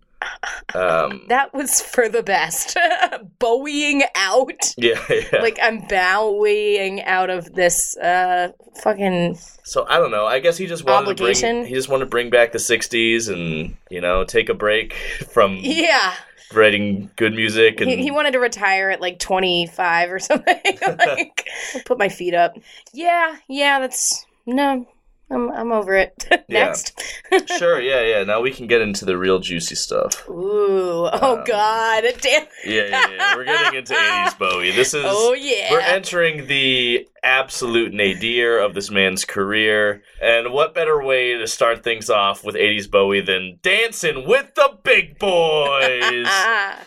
[0.74, 2.78] Um, that was for the best.
[3.40, 4.74] Bowieing out.
[4.78, 5.42] yeah, yeah.
[5.42, 8.52] Like I'm bowing out of this uh
[8.82, 10.26] fucking so I don't know.
[10.26, 13.32] I guess he just wanted to bring he just wanted to bring back the '60s
[13.32, 14.94] and you know take a break
[15.32, 16.14] from yeah.
[16.54, 20.80] writing good music and He, he wanted to retire at like 25 or something.
[20.82, 21.48] like
[21.86, 22.58] put my feet up.
[22.94, 24.88] Yeah, yeah, that's no.
[25.30, 26.26] I'm I'm over it.
[26.50, 27.00] Next.
[27.58, 28.24] sure, yeah, yeah.
[28.24, 30.28] Now we can get into the real juicy stuff.
[30.30, 32.04] Ooh, oh Um, god.
[32.22, 32.46] Damn.
[32.66, 33.36] Yeah, yeah, yeah.
[33.36, 34.72] We're getting into 80s Bowie.
[34.72, 35.72] This is Oh yeah.
[35.72, 40.02] We're entering the absolute nadir of this man's career.
[40.22, 44.78] And what better way to start things off with 80s Bowie than dancing with the
[44.84, 46.26] big boys?
[46.28, 46.80] Ah.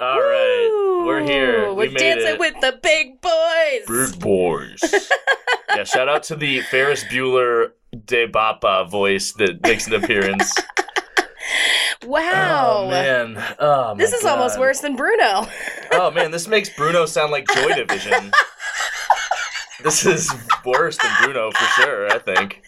[0.00, 1.02] All right.
[1.06, 1.64] We're here.
[1.66, 2.38] Ooh, we We're made dancing it.
[2.38, 4.10] with the big boys.
[4.12, 4.80] Big boys.
[5.76, 7.72] yeah, shout out to the Ferris Bueller
[8.06, 10.54] De Bapa voice that makes an appearance.
[12.06, 12.82] Wow.
[12.84, 13.42] Oh, man.
[13.58, 15.46] Oh, This my is almost worse than Bruno.
[15.92, 18.32] Oh man, this makes Bruno sound like Joy Division.
[19.84, 20.28] this is
[20.64, 22.10] worse than Bruno for sure.
[22.12, 22.62] I think.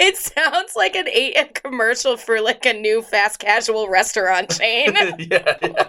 [0.00, 4.94] It sounds like an eight a commercial for like a new fast casual restaurant chain.
[5.18, 5.88] yeah, yeah.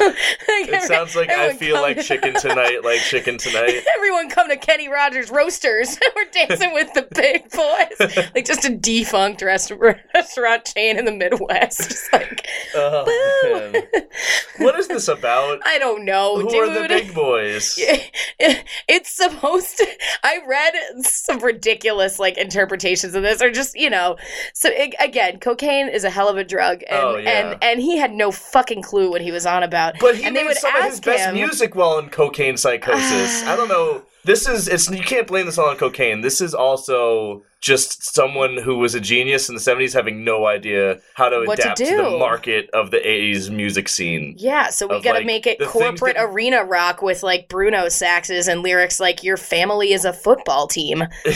[0.00, 3.82] It sounds like I feel like chicken tonight, like chicken tonight.
[3.96, 5.98] Everyone come to Kenny Rogers Roasters.
[6.16, 8.30] We're dancing with the big boys.
[8.34, 9.72] like just a defunct rest-
[10.14, 11.90] restaurant chain in the Midwest.
[11.90, 13.82] Just like, Oh.
[14.58, 15.60] What is this about?
[15.64, 16.68] I don't know, Who dude.
[16.68, 17.78] are the big boys?
[18.88, 19.86] it's supposed to
[20.24, 20.72] i read
[21.04, 24.16] some ridiculous like interpretations of this or just you know
[24.54, 27.52] so a- again cocaine is a hell of a drug and Oh, yeah.
[27.52, 30.34] and and he had no fucking clue what he was on about But he and
[30.34, 33.42] made some of his best him music while in cocaine psychosis.
[33.44, 34.02] I don't know.
[34.24, 36.20] This is it's you can't blame this all on cocaine.
[36.20, 40.98] This is also just someone who was a genius in the 70s having no idea
[41.14, 41.96] how to What adapt to, do.
[41.96, 44.34] the market of the 80s music scene.
[44.36, 48.48] yeah, so we gotta like, make it corporate that- arena rock with like Bruno saxes
[48.48, 51.04] and lyrics like "Your family is a football team."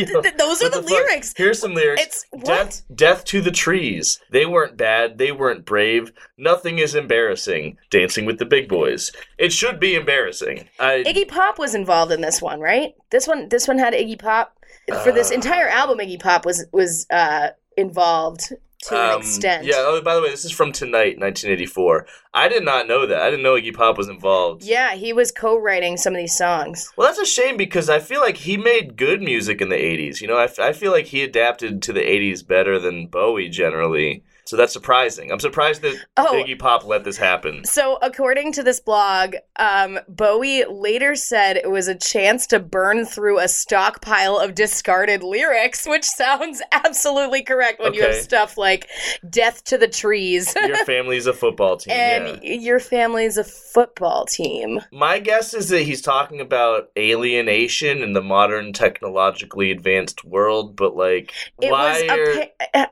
[0.00, 0.90] You know, Th- those are the, fuck?
[0.90, 1.34] lyrics.
[1.36, 2.00] Here's some lyrics.
[2.02, 2.44] It's- what?
[2.44, 4.18] Death, death to the trees.
[4.30, 5.18] They weren't bad.
[5.18, 6.12] They weren't brave.
[6.36, 7.76] Nothing is embarrassing.
[7.90, 9.12] Dancing with the big boys.
[9.38, 10.68] It should be embarrassing.
[10.78, 12.94] I, Iggy Pop was involved in this one, right?
[13.10, 14.56] This one, this one had Iggy Pop.
[15.04, 18.52] For this Uh, entire album, Iggy Pop was was uh, involved
[18.84, 19.64] to an Um, extent.
[19.66, 19.74] Yeah.
[19.78, 22.06] Oh, by the way, this is from Tonight, 1984.
[22.32, 23.20] I did not know that.
[23.20, 24.62] I didn't know Iggy Pop was involved.
[24.62, 26.90] Yeah, he was co-writing some of these songs.
[26.96, 30.20] Well, that's a shame because I feel like he made good music in the 80s.
[30.22, 33.48] You know, I, f- I feel like he adapted to the 80s better than Bowie
[33.50, 34.22] generally.
[34.50, 35.30] So that's surprising.
[35.30, 36.32] I'm surprised that Oh.
[36.44, 37.64] Iggy Pop let this happen.
[37.64, 43.06] So, according to this blog, um, Bowie later said it was a chance to burn
[43.06, 48.88] through a stockpile of discarded lyrics, which sounds absolutely correct when you have stuff like
[49.30, 51.92] "Death to the Trees" Your family's a football team.
[51.94, 52.54] and yeah.
[52.54, 58.20] "Your family's a football team." My guess is that he's talking about alienation in the
[58.22, 61.32] modern technologically advanced world, but like,
[61.62, 62.50] It why was are- a.
[62.74, 62.90] pa-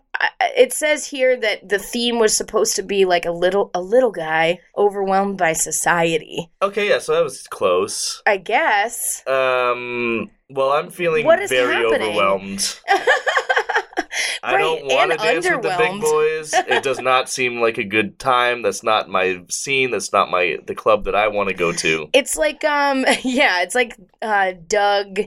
[0.56, 4.10] It says here that the theme was supposed to be like a little a little
[4.10, 6.50] guy overwhelmed by society.
[6.62, 8.22] Okay, yeah, so that was close.
[8.26, 9.26] I guess.
[9.26, 12.08] Um, well, I'm feeling What is very happening?
[12.08, 12.78] overwhelmed.
[14.42, 16.54] I don't want to dance with the big boys.
[16.68, 18.62] It does not seem like a good time.
[18.62, 19.90] That's not my scene.
[19.90, 22.08] That's not my the club that I want to go to.
[22.12, 25.20] It's like um yeah, it's like uh Doug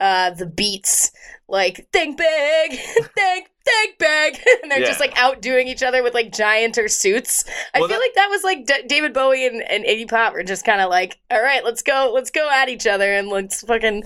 [0.00, 1.12] uh the Beats
[1.48, 2.78] like think big,
[3.16, 7.44] think think big, and they're just like outdoing each other with like gianter suits.
[7.74, 10.32] I Well, feel that- like that was like D- David Bowie and, and Iggy Pop
[10.32, 13.28] were just kind of like, all right, let's go, let's go at each other and
[13.28, 14.04] let's fucking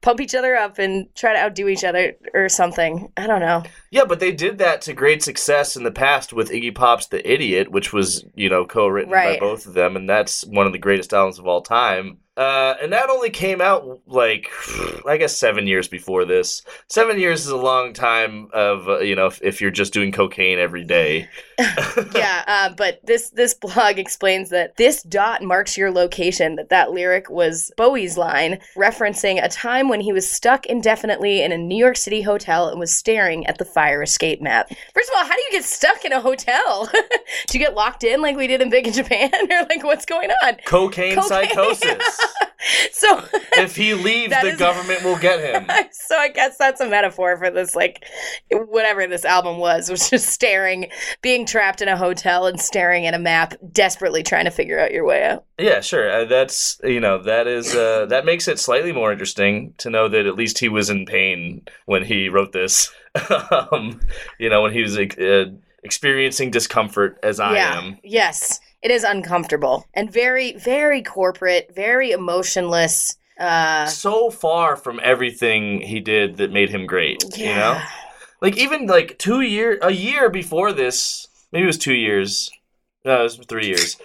[0.00, 3.10] pump each other up and try to outdo each other or something.
[3.16, 3.62] I don't know.
[3.90, 7.30] Yeah, but they did that to great success in the past with Iggy Pop's "The
[7.30, 9.38] Idiot," which was you know co-written Right.
[9.38, 12.18] by both of them, and that's one of the greatest albums of all time.
[12.34, 14.48] Uh, and that only came out like
[15.06, 16.62] I guess seven years before this.
[16.88, 20.12] Seven years is a long time of uh, you know if, if you're just doing
[20.12, 21.28] cocaine every day.
[22.14, 26.56] yeah, uh, but this this blog explains that this dot marks your location.
[26.56, 31.52] That that lyric was Bowie's line, referencing a time when he was stuck indefinitely in
[31.52, 34.70] a New York City hotel and was staring at the fire escape map.
[34.94, 36.88] First of all, how do you get stuck in a hotel?
[37.48, 40.06] do you get locked in like we did in Big in Japan, or like what's
[40.06, 40.56] going on?
[40.64, 41.28] Cocaine, Cocaine.
[41.28, 42.20] psychosis.
[42.92, 43.24] So.
[43.54, 45.66] if he leaves, the is- government will get him.
[45.92, 48.04] so I guess that's a metaphor for this, like
[48.50, 50.88] whatever this album was, was just staring,
[51.20, 54.92] being trapped in a hotel and staring at a map, desperately trying to figure out
[54.92, 55.44] your way out.
[55.58, 56.08] Yeah, sure.
[56.08, 60.08] Uh, that's you know that is uh, that makes it slightly more interesting to know
[60.08, 62.92] that at least he was in pain when he wrote this.
[63.72, 64.00] um,
[64.38, 65.44] you know, when he was uh,
[65.82, 67.78] experiencing discomfort, as I yeah.
[67.78, 67.98] am.
[68.02, 73.16] Yes, it is uncomfortable and very, very corporate, very emotionless.
[73.38, 77.22] Uh, So far from everything he did that made him great.
[77.36, 77.48] yeah.
[77.48, 77.80] You know,
[78.40, 82.50] like even like two year, a year before this, maybe it was two years.
[83.04, 83.96] No, it was three years.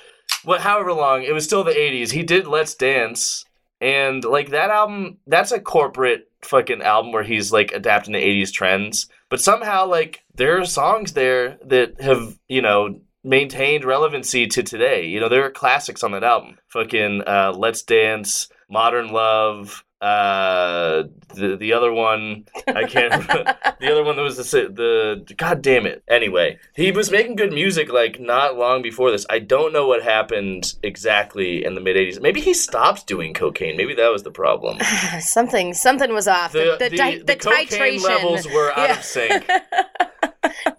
[0.43, 2.11] What, however long, it was still the '80s.
[2.11, 3.45] He did "Let's Dance,"
[3.81, 8.51] and like that album, that's a corporate fucking album where he's like adapting to '80s
[8.53, 9.07] trends.
[9.29, 15.05] But somehow, like there are songs there that have you know maintained relevancy to today.
[15.05, 16.57] You know, there are classics on that album.
[16.69, 23.27] Fucking uh, "Let's Dance," "Modern Love." Uh, the the other one I can't.
[23.79, 26.03] the other one that was the the god damn it.
[26.07, 29.25] Anyway, he was making good music like not long before this.
[29.27, 32.21] I don't know what happened exactly in the mid '80s.
[32.21, 33.75] Maybe he stopped doing cocaine.
[33.75, 34.77] Maybe that was the problem.
[35.19, 36.51] something, something was off.
[36.51, 38.97] The The, the, di- the, cocaine titration levels were out Yeah.
[38.99, 39.49] of sync.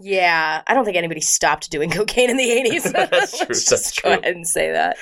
[0.00, 2.92] Yeah, I don't think anybody stopped doing cocaine in the 80s.
[3.10, 4.18] That's true, Let's that's go true.
[4.20, 4.96] ahead and say that.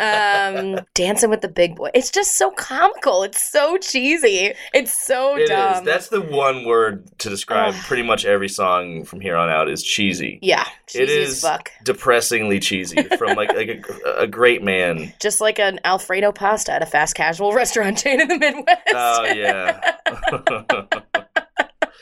[0.00, 1.90] Um, Dancing with the Big Boy.
[1.94, 3.22] It's just so comical.
[3.22, 4.52] It's so cheesy.
[4.74, 5.48] It's so It is.
[5.50, 5.84] dumb.
[5.84, 9.82] That's the one word to describe pretty much every song from here on out is
[9.82, 10.38] cheesy.
[10.42, 11.70] yeah, cheesy it as fuck.
[11.84, 13.68] depressingly cheesy from like like
[14.06, 15.12] a, a great man.
[15.20, 18.80] Just like an Alfredo pasta at a fast casual restaurant chain in the Midwest.
[18.94, 19.96] Oh yeah.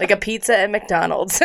[0.00, 1.42] Like a pizza at McDonald's,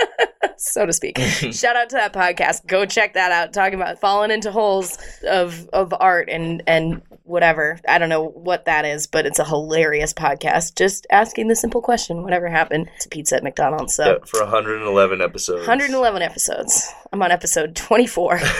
[0.56, 1.18] so to speak.
[1.18, 2.66] Shout out to that podcast.
[2.66, 3.52] Go check that out.
[3.52, 7.78] Talking about falling into holes of of art and and whatever.
[7.88, 10.76] I don't know what that is, but it's a hilarious podcast.
[10.76, 13.94] Just asking the simple question: Whatever happened to pizza at McDonald's?
[13.94, 14.04] So.
[14.04, 15.60] Yeah, for 111 episodes.
[15.60, 16.92] 111 episodes.
[17.12, 18.40] I'm on episode 24.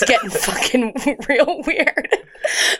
[0.00, 0.94] it's getting fucking
[1.28, 2.08] real weird.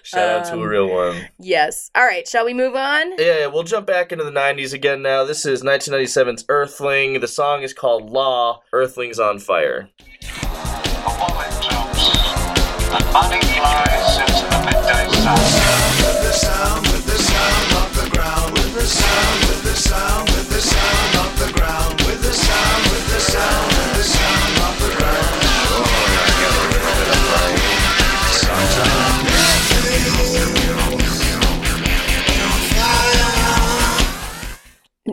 [0.03, 1.29] Shout out to Um, a real one.
[1.39, 1.91] Yes.
[1.95, 2.27] All right.
[2.27, 3.13] Shall we move on?
[3.19, 5.25] Yeah, yeah, we'll jump back into the 90s again now.
[5.25, 7.21] This is 1997's Earthling.
[7.21, 9.89] The song is called Law, Earthlings on Fire.
[10.19, 10.23] A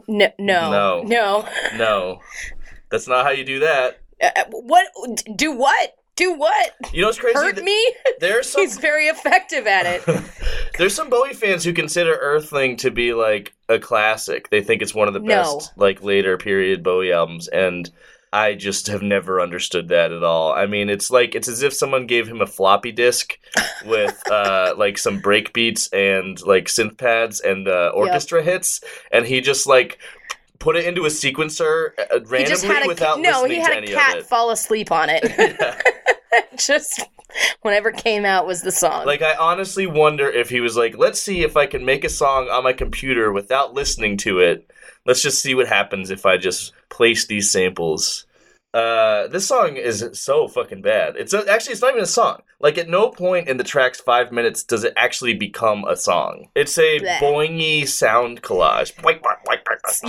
[0.08, 0.28] No.
[0.40, 0.72] No.
[0.72, 1.04] No.
[1.04, 1.50] No.
[1.78, 2.20] No,
[2.90, 4.00] that's not how you do that.
[4.22, 4.88] Uh, what?
[5.36, 5.96] Do what?
[6.16, 6.76] Do what?
[6.94, 7.36] You know what's crazy?
[7.38, 7.96] Hurt Th- me?
[8.20, 10.22] There's some He's very effective at it.
[10.78, 14.50] there's some Bowie fans who consider Earthling to be like a classic.
[14.50, 15.28] They think it's one of the No.
[15.58, 17.90] best like later period Bowie albums and
[18.34, 20.52] I just have never understood that at all.
[20.52, 23.38] I mean, it's like it's as if someone gave him a floppy disk
[23.86, 28.82] with uh, like some break beats and like synth pads and uh, orchestra hits,
[29.12, 30.00] and he just like
[30.58, 33.46] put it into a sequencer uh, randomly he just had a without no.
[33.46, 35.24] He had a cat fall asleep on it.
[35.60, 35.80] Yeah.
[36.58, 37.04] just
[37.62, 39.06] whenever came out was the song.
[39.06, 42.10] Like, I honestly wonder if he was like, let's see if I can make a
[42.10, 44.70] song on my computer without listening to it.
[45.06, 48.26] Let's just see what happens if I just place these samples.
[48.74, 51.16] Uh, this song is so fucking bad.
[51.16, 52.42] It's a, actually it's not even a song.
[52.60, 56.48] Like at no point in the track's five minutes does it actually become a song.
[56.56, 57.20] It's a Bleh.
[57.20, 58.94] boingy sound collage.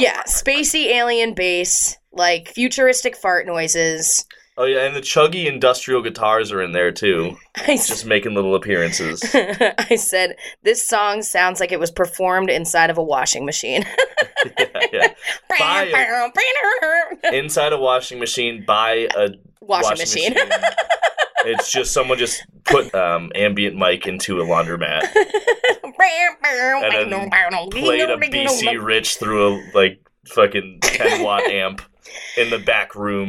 [0.00, 4.24] Yeah, spacey alien bass like futuristic fart noises.
[4.56, 8.54] Oh yeah, and the chuggy industrial guitars are in there too, I, just making little
[8.54, 9.22] appearances.
[9.34, 13.84] I said this song sounds like it was performed inside of a washing machine.
[14.58, 15.14] yeah, yeah.
[15.48, 15.90] Buy
[17.32, 19.30] Inside a washing machine by a
[19.60, 20.34] washing, machine.
[21.44, 25.02] it's just someone just put um, ambient mic into a laundromat
[26.84, 27.30] and then
[27.70, 31.82] played a BC Rich through a like fucking ten watt amp
[32.36, 33.28] in the back room.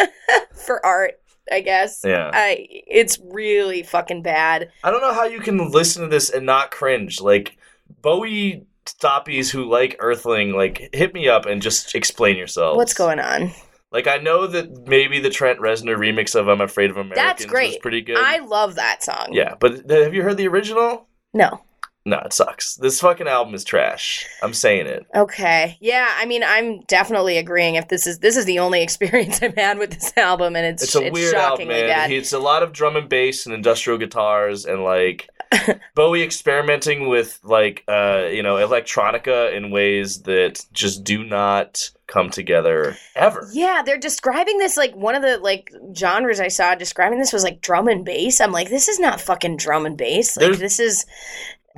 [0.54, 2.02] for art, I guess.
[2.04, 2.30] Yeah.
[2.32, 4.70] I it's really fucking bad.
[4.82, 7.20] I don't know how you can listen to this and not cringe.
[7.20, 7.56] Like
[8.02, 12.76] Bowie stoppies who like Earthling, like hit me up and just explain yourself.
[12.76, 13.52] What's going on?
[13.92, 17.46] Like I know that maybe the Trent Reznor remix of "I'm Afraid of Americans" That's
[17.46, 17.68] great.
[17.68, 18.18] was pretty good.
[18.18, 19.28] I love that song.
[19.30, 21.08] yeah, but have you heard the original?
[21.32, 21.62] No.
[22.06, 22.76] No, it sucks.
[22.76, 24.24] This fucking album is trash.
[24.40, 25.04] I'm saying it.
[25.12, 25.76] Okay.
[25.80, 27.74] Yeah, I mean, I'm definitely agreeing.
[27.74, 30.84] If this is this is the only experience I've had with this album, and it's
[30.84, 31.88] It's a weird album, man.
[31.88, 32.12] bad.
[32.12, 35.28] It's a lot of drum and bass and industrial guitars and like
[35.96, 42.30] Bowie experimenting with like uh you know electronica in ways that just do not come
[42.30, 43.48] together ever.
[43.52, 47.42] Yeah, they're describing this like one of the like genres I saw describing this was
[47.42, 48.40] like drum and bass.
[48.40, 50.36] I'm like, this is not fucking drum and bass.
[50.36, 51.04] Like There's- this is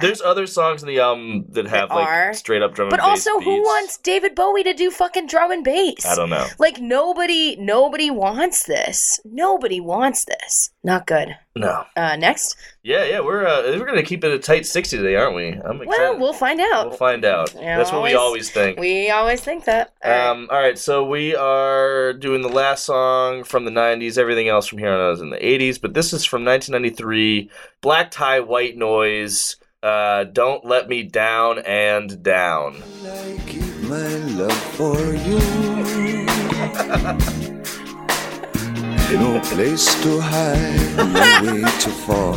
[0.01, 2.32] There's other songs in the album that have like are.
[2.34, 3.24] straight up drum But and bass.
[3.24, 3.66] But also who beats.
[3.66, 6.07] wants David Bowie to do fucking drum and bass?
[6.07, 6.46] I don't know.
[6.59, 9.20] Like nobody nobody wants this.
[9.24, 10.70] Nobody wants this.
[10.84, 11.36] Not good.
[11.57, 11.84] No.
[11.96, 12.57] Uh next.
[12.84, 15.49] Yeah, yeah, we're uh, we're gonna keep it a tight sixty today, aren't we?
[15.49, 15.86] I'm excited.
[15.88, 16.88] Well, we'll find out.
[16.88, 17.53] We'll find out.
[17.55, 18.78] Yeah, That's what we always- think.
[18.78, 19.92] we always think that.
[20.05, 20.26] All right.
[20.28, 24.16] Um, all right, so we are doing the last song from the 90s.
[24.16, 27.51] Everything else from here on out is in the 80s, but this is from 1993
[27.80, 32.83] Black Tie, White Noise, uh, Don't Let Me Down and Down.
[33.05, 35.39] I keep my love for you.
[39.18, 41.05] no place to hide, no
[41.45, 42.37] way to fall.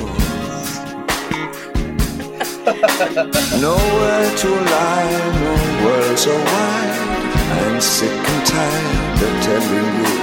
[3.59, 5.11] Nowhere to lie,
[5.41, 5.53] no
[5.85, 6.99] world so wide.
[7.57, 10.17] I'm sick and tired of telling you.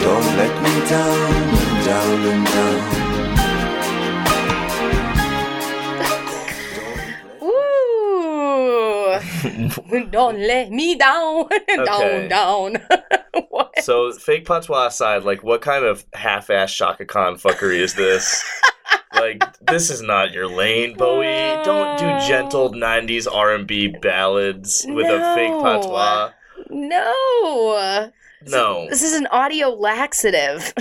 [0.00, 3.03] Don't let me down and down and down.
[10.10, 11.48] Don't let me down.
[11.74, 12.28] Okay.
[12.28, 12.76] down, down.
[13.50, 13.72] what?
[13.82, 18.44] So, fake patois aside, like, what kind of half ass Chaka Khan fuckery is this?
[19.14, 21.62] like, this is not your lane, Bowie.
[21.64, 26.30] Don't do gentle 90s R&B ballads with a fake patois.
[26.70, 28.10] No.
[28.46, 28.86] No.
[28.88, 30.72] This is an audio laxative.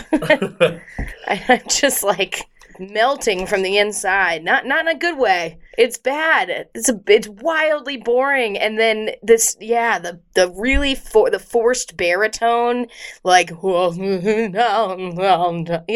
[1.28, 2.48] I'm just like
[2.80, 4.44] melting from the inside.
[4.44, 5.60] Not not in a good way.
[5.78, 6.68] It's bad.
[6.76, 8.58] It's a it's wildly boring.
[8.58, 12.88] And then this yeah, the the really for the forced baritone
[13.24, 14.50] like you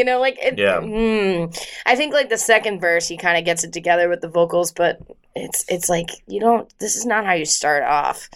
[0.04, 0.80] know like it, Yeah.
[0.82, 1.68] mm.
[1.86, 4.72] I think like the second verse he kind of gets it together with the vocals
[4.72, 5.00] but
[5.36, 8.30] it's it's like you don't this is not how you start off.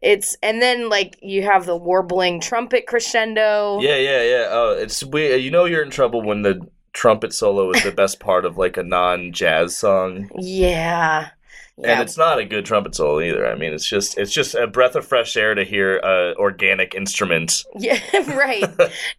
[0.00, 3.80] It's and then like you have the warbling trumpet crescendo.
[3.80, 4.46] Yeah, yeah, yeah.
[4.50, 5.42] Oh, it's weird.
[5.42, 6.60] You know you're in trouble when the
[6.94, 11.28] trumpet solo is the best part of like a non-jazz song, Yeah.
[11.76, 13.44] and it's not a good trumpet solo either.
[13.46, 16.94] I mean, it's just it's just a breath of fresh air to hear a organic
[16.94, 17.64] instrument.
[17.76, 17.98] Yeah,
[18.36, 18.64] right.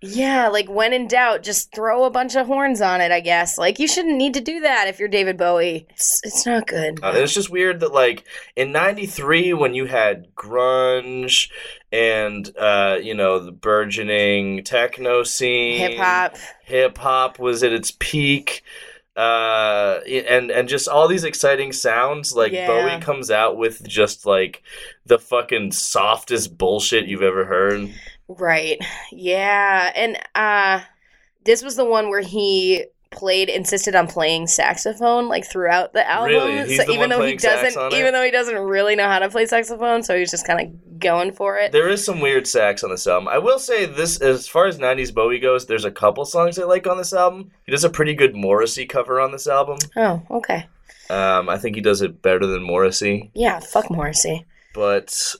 [0.01, 3.57] yeah, like when in doubt, just throw a bunch of horns on it, I guess.
[3.57, 5.85] Like you shouldn't need to do that if you're David Bowie.
[5.89, 7.03] It's it's not good.
[7.03, 8.23] Uh, it's just weird that like
[8.55, 11.49] in '93 when you had grunge
[11.95, 16.35] and uh, you know the burgeoning techno scene, Hip hop.
[16.63, 18.63] hip hop was at its peak
[19.15, 22.67] uh and and just all these exciting sounds like Yeah.
[22.67, 24.61] bowie comes out with just like
[25.05, 27.89] the fucking softest bullshit you've ever heard
[28.27, 28.77] Right.
[29.13, 29.91] Yeah.
[29.95, 30.81] And uh
[31.45, 36.29] this was the one where he played insisted on playing saxophone like throughout the album.
[36.31, 36.67] Really?
[36.67, 39.19] He's so the even one though he doesn't even though he doesn't really know how
[39.19, 41.71] to play saxophone, so he's just kind of going for it.
[41.71, 44.79] there is some weird sax on this album i will say this as far as
[44.79, 47.89] 90s bowie goes there's a couple songs i like on this album he does a
[47.89, 50.65] pretty good morrissey cover on this album oh, okay.
[51.09, 54.45] um i think he does it better than morrissey Yeah, fuck Morrissey.
[54.73, 55.35] but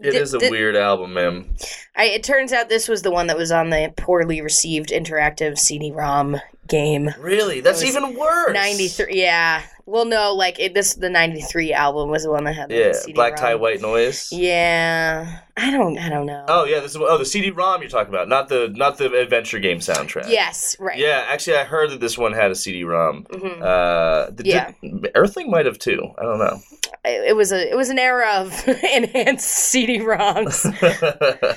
[0.00, 1.54] it Did- is a weird album man
[1.96, 5.58] I, it turns out this was the one that was on the poorly received interactive
[5.58, 6.36] CD-ROM
[6.68, 7.10] game.
[7.18, 7.60] really?
[7.60, 8.52] That's even worse.
[8.52, 12.68] 93 yeah well no like it, this the 93 album was the one that had
[12.68, 16.92] the yeah black tie white noise yeah i don't i don't know Oh yeah, this
[16.94, 20.28] is oh the CD-ROM you're talking about, not the not the adventure game soundtrack.
[20.30, 23.24] yes right Yeah, actually, I heard that this one had a CD-ROM.
[23.30, 23.60] Mhm.
[23.62, 24.72] Uh, the, Yeah.
[24.82, 26.00] did- Earthling might have too.
[26.18, 26.60] I don't know.
[27.04, 30.62] it was a it was an era of enhanced CD-ROMs.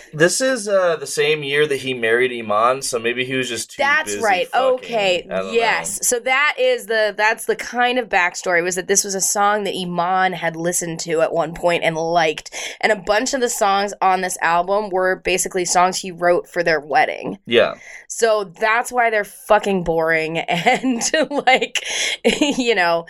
[0.13, 3.71] this is uh, the same year that he married Iman, so maybe he was just
[3.71, 4.47] too That's right.
[4.49, 4.73] fucking.
[4.75, 5.25] Okay.
[5.51, 6.05] Yes.
[6.07, 9.63] So that is the that's the kind of backstory was that this was a song
[9.63, 13.49] that Iman had listened to at one point and liked, and a bunch of the
[13.49, 17.39] songs on this album were basically songs he wrote for their wedding.
[17.45, 17.75] Yeah.
[18.07, 21.01] So that's why they're fucking boring and
[21.31, 21.83] like
[22.41, 23.05] you know,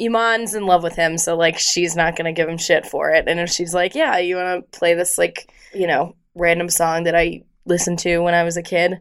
[0.00, 3.28] Iman's in love with him, so like she's not gonna give him shit for it.
[3.28, 7.14] And if she's like, Yeah, you wanna play this like, you know, random song that
[7.14, 9.00] I listened to when I was a kid,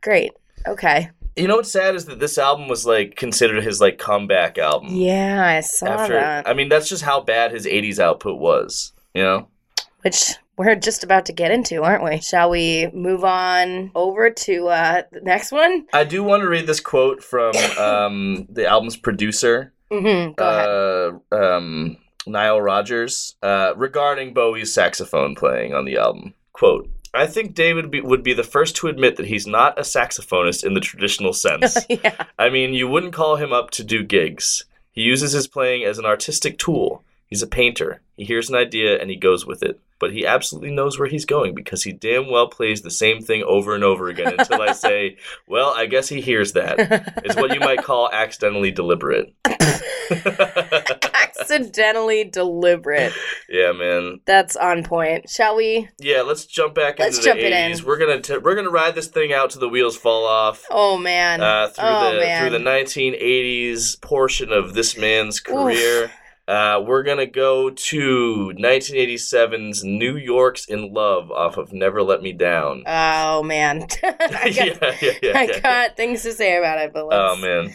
[0.00, 0.32] great.
[0.66, 1.10] Okay.
[1.36, 4.94] You know what's sad is that this album was like considered his like comeback album.
[4.94, 6.48] Yeah, I saw After, that.
[6.48, 8.92] I mean, that's just how bad his '80s output was.
[9.14, 9.48] You know.
[10.02, 12.20] Which we're just about to get into, aren't we?
[12.20, 15.86] Shall we move on over to uh, the next one?
[15.92, 20.32] I do want to read this quote from um, the album's producer, Mm-hmm.
[20.34, 21.20] Go ahead.
[21.32, 26.34] uh, um, Nile Rodgers, uh, regarding Bowie's saxophone playing on the album.
[26.52, 26.88] Quote.
[27.12, 30.64] I think David be, would be the first to admit that he's not a saxophonist
[30.64, 31.76] in the traditional sense.
[31.88, 32.24] yeah.
[32.38, 34.64] I mean, you wouldn't call him up to do gigs.
[34.92, 37.02] He uses his playing as an artistic tool.
[37.26, 38.00] He's a painter.
[38.16, 39.80] He hears an idea and he goes with it.
[39.98, 43.42] But he absolutely knows where he's going because he damn well plays the same thing
[43.42, 46.76] over and over again until I say, well, I guess he hears that.
[47.24, 49.34] It's what you might call accidentally deliberate.
[51.50, 53.12] Accidentally deliberate.
[53.48, 54.20] yeah, man.
[54.24, 55.28] That's on point.
[55.28, 55.88] Shall we?
[55.98, 57.84] Yeah, let's jump back Let's into the jump it in.
[57.84, 60.64] We're gonna t- we're gonna ride this thing out to the wheels fall off.
[60.70, 61.40] Oh man.
[61.40, 62.40] uh, through oh the man.
[62.40, 66.10] through the 1980s portion of this man's career.
[66.48, 72.32] Uh, we're gonna go to 1987's "New York's in Love" off of "Never Let Me
[72.32, 73.86] Down." oh man.
[74.02, 74.16] I
[74.56, 77.74] got, yeah, yeah, yeah, I got things to say about it, but Oh let's man,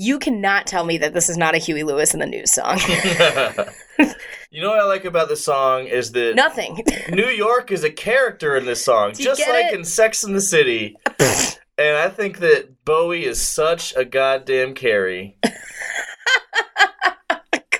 [0.00, 2.78] You cannot tell me that this is not a Huey Lewis and the News song.
[4.52, 6.84] you know what I like about this song is that Nothing.
[7.08, 9.74] New York is a character in this song, Do you just get like it?
[9.74, 10.96] in Sex and the City.
[11.76, 15.36] and I think that Bowie is such a goddamn Carrie.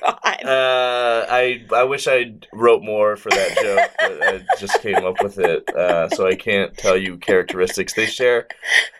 [0.01, 0.45] God.
[0.45, 5.23] Uh, I I wish I wrote more for that joke, but I just came up
[5.23, 8.49] with it, uh, so I can't tell you characteristics they share.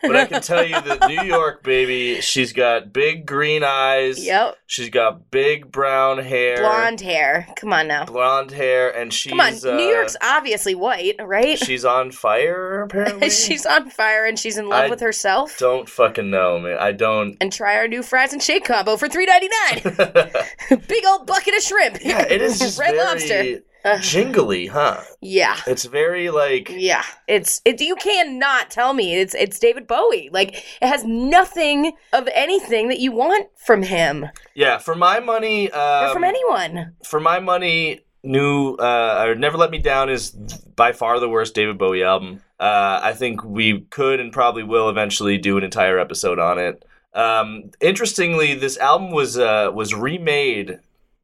[0.01, 4.23] But I can tell you that New York, baby, she's got big green eyes.
[4.25, 4.55] Yep.
[4.67, 7.47] She's got big brown hair, Blonde hair.
[7.57, 8.05] Come on now.
[8.05, 9.53] blonde hair, and she's Come on.
[9.53, 11.57] uh, New York's obviously white, right?
[11.57, 12.81] she's on fire.
[12.83, 15.57] Apparently, she's on fire and she's in love I with herself.
[15.57, 16.77] don't fucking know, man.
[16.79, 17.35] I don't.
[17.41, 20.79] And try our new fries and shake combo for three ninety nine.
[20.87, 21.97] Big old bucket of shrimp.
[22.03, 23.63] yeah, it is just red very lobster.
[23.85, 24.01] Ugh.
[24.01, 25.01] jingly, huh?
[25.21, 25.55] Yeah.
[25.65, 27.79] It's very like Yeah, it's it.
[27.79, 30.29] You cannot tell me it's it's David Bowie.
[30.33, 34.27] Like it has nothing of anything that you want from him
[34.59, 34.77] yeah.
[34.77, 36.95] For my money, um, or from anyone.
[37.05, 41.55] for my money, new uh, or Never Let Me Down is by far the worst
[41.55, 42.41] David Bowie album.
[42.59, 46.83] Uh, I think we could and probably will eventually do an entire episode on it.
[47.13, 50.79] Um, interestingly, this album was uh, was remade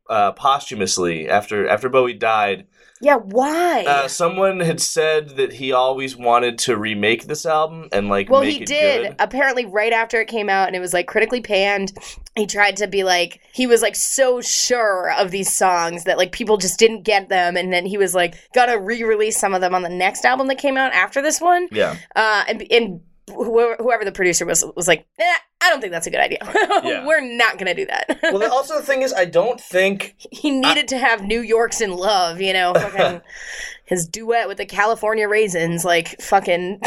[0.09, 2.67] uh, posthumously after after Bowie died.
[3.01, 3.83] Yeah, why?
[3.85, 8.41] Uh, someone had said that he always wanted to remake this album and like well,
[8.41, 9.15] he did good.
[9.19, 11.91] apparently right after it came out, and it was like critically panned.
[12.35, 16.31] He tried to be like he was like so sure of these songs that like
[16.31, 19.75] people just didn't get them, and then he was like gotta re-release some of them
[19.75, 21.67] on the next album that came out after this one.
[21.71, 21.97] Yeah.
[22.15, 26.07] uh, and, and whoever, whoever the producer was was like, eh, I don't think that's
[26.07, 26.39] a good idea.
[26.85, 27.05] Yeah.
[27.05, 28.19] We're not gonna do that.
[28.21, 31.81] Well, the, also the thing is, I don't think he needed to have New York's
[31.81, 33.21] in love, you know, fucking
[33.85, 36.81] his duet with the California Raisins, like fucking.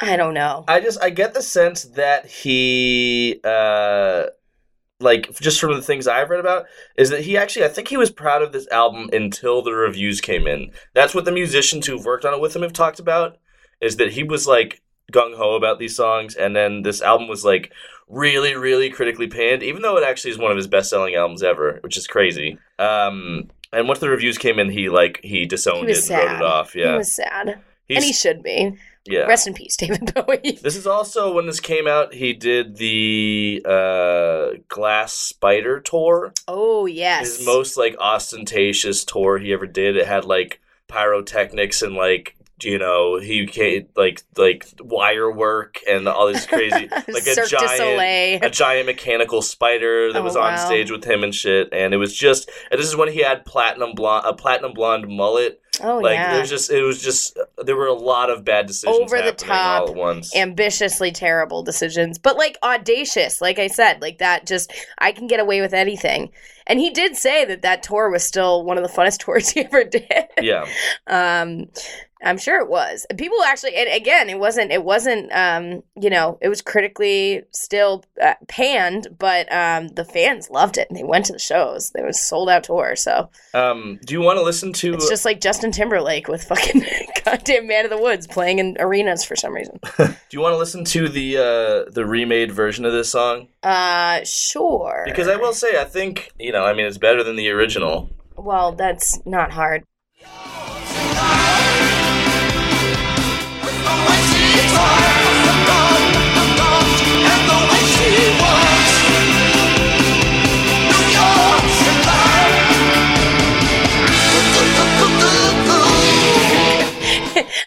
[0.00, 0.64] I don't know.
[0.68, 4.26] I just I get the sense that he uh
[5.00, 6.66] like just from the things I've read about
[6.96, 10.20] is that he actually I think he was proud of this album until the reviews
[10.20, 10.70] came in.
[10.92, 13.38] That's what the musicians who've worked on it with him have talked about
[13.84, 14.80] is that he was like
[15.12, 17.70] gung ho about these songs and then this album was like
[18.08, 21.42] really really critically panned even though it actually is one of his best selling albums
[21.42, 22.58] ever, which is crazy.
[22.78, 26.36] Um and once the reviews came in he like he disowned He it and wrote
[26.36, 26.74] it off.
[26.74, 26.92] Yeah.
[26.92, 27.46] He was sad,
[27.86, 28.76] He's- and he should be.
[29.06, 29.24] Yeah.
[29.26, 30.58] Rest in peace, David Bowie.
[30.62, 32.14] This is also when this came out.
[32.14, 36.32] He did the uh, Glass Spider tour.
[36.48, 37.36] Oh yes.
[37.36, 39.98] His most like ostentatious tour he ever did.
[39.98, 40.58] It had like
[40.88, 46.88] pyrotechnics and like you know he came, like like wire work and all this crazy
[47.08, 50.64] like a giant a giant mechanical spider that Oh, was on wow.
[50.66, 51.68] stage with him and shit.
[51.72, 55.08] And it was just and this is when he had platinum blonde a platinum blonde
[55.08, 55.60] mullet.
[55.82, 56.34] oh like yeah.
[56.34, 59.88] there's just it was just there were a lot of bad decisions Over the top,
[60.36, 63.40] ambitiously terrible decisions, but like audacious.
[63.40, 66.30] Like I said, like that just I can get away with anything.
[66.66, 69.60] And he did say that that tour was still one of the funnest tours he
[69.62, 70.06] ever did.
[70.40, 70.66] yeah.
[71.06, 71.66] Um,
[72.24, 73.06] I'm sure it was.
[73.16, 74.72] People actually, and again, it wasn't.
[74.72, 75.30] It wasn't.
[75.32, 80.88] Um, you know, it was critically still uh, panned, but um, the fans loved it
[80.88, 81.92] and they went to the shows.
[81.94, 82.96] It was sold out tour.
[82.96, 86.84] So Um, do you want to listen to it's just like Justin Timberlake with fucking
[87.24, 89.78] goddamn Man of the Woods playing in arenas for some reason.
[89.98, 93.48] Do you want to listen to the uh, the remade version of this song?
[93.62, 95.02] Uh, sure.
[95.04, 98.10] Because I will say, I think you know, I mean, it's better than the original.
[98.36, 99.84] well, that's not hard.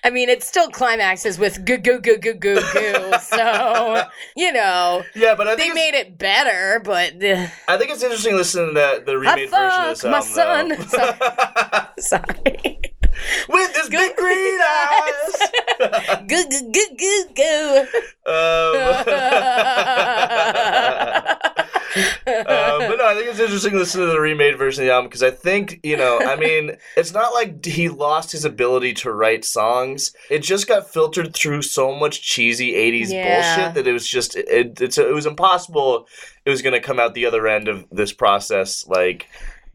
[0.03, 3.13] I mean, it still climaxes with goo goo goo goo goo goo.
[3.21, 4.03] So
[4.37, 8.35] you know, Yeah, but I they made it better, but uh, I think it's interesting
[8.35, 10.87] listening to that, the remade version of this fuck my album.
[10.87, 11.09] son.
[11.71, 11.87] though.
[11.99, 12.79] sorry.
[13.49, 15.37] With his big green eyes.
[16.27, 17.85] Goo goo goo goo goo.
[18.25, 19.03] Um, uh,
[22.25, 25.07] but no, I think it's interesting to listen to the remade version of the album
[25.09, 29.11] because I think, you know, I mean, it's not like he lost his ability to
[29.11, 30.13] write songs.
[30.29, 33.23] It just got filtered through so much cheesy 80s Yeah.
[33.23, 36.07] bullshit that it was just, it, it's, it was impossible
[36.45, 39.27] it was going to come out the other end of this process, like,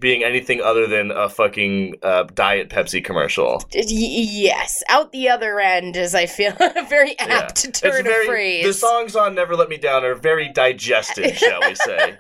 [0.03, 3.64] being anything other than a fucking uh, Diet Pepsi commercial.
[3.74, 8.20] Y- yes, out the other end is I feel a very apt It's turn very-
[8.26, 8.64] of phrase.
[8.66, 12.16] The songs on Never Let Me Down are very digested, shall we say.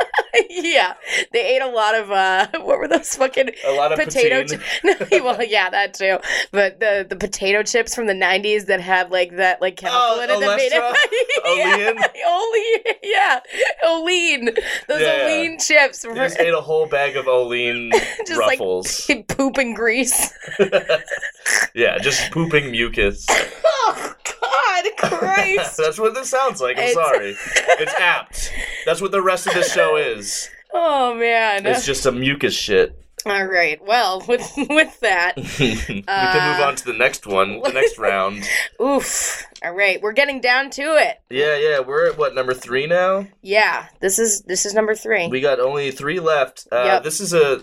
[0.48, 0.94] yeah,
[1.32, 4.44] they ate a lot of uh, what were those fucking A lot of potato?
[4.46, 6.18] chi- well, yeah, that too.
[6.52, 10.22] But the the potato chips from the '90s that had like that like chemical Oh,
[10.22, 11.56] in it that made it.
[11.58, 13.40] yeah, Olean, yeah,
[13.86, 14.44] Olean.
[14.88, 15.22] Those Yeah.
[15.24, 17.71] Olean chips They just ate a whole bag of Olean
[18.26, 19.08] just ruffles.
[19.08, 20.32] like poop and grease.
[21.74, 23.26] yeah, just pooping mucus.
[23.64, 25.76] oh God, Christ!
[25.76, 26.76] That's what this sounds like.
[26.76, 27.36] I'm It's- sorry.
[27.78, 28.52] It's apt.
[28.86, 30.48] That's what the rest of the show is.
[30.72, 31.66] oh man.
[31.66, 32.98] It's just a mucus shit.
[33.26, 33.84] All right.
[33.84, 38.48] Well, with with that, we can move on to the next one, the next round.
[38.82, 39.44] oof.
[39.64, 41.20] All right, we're getting down to it.
[41.30, 41.80] Yeah, yeah.
[41.80, 43.26] We're at what number three now?
[43.42, 45.28] Yeah, this is this is number three.
[45.28, 46.66] We got only three left.
[46.72, 47.02] Uh, Yep.
[47.04, 47.62] This is a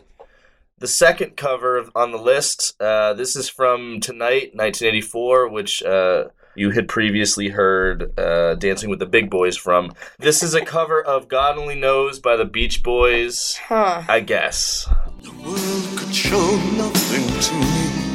[0.78, 2.74] the second cover on the list.
[2.82, 9.00] Uh, this is from Tonight, 1984, which uh, you had previously heard uh, Dancing with
[9.00, 9.94] the Big Boys from.
[10.18, 14.04] This is a cover of God Only Knows by the Beach Boys, huh?
[14.08, 14.90] I guess.
[15.22, 18.10] The world could show nothing to me.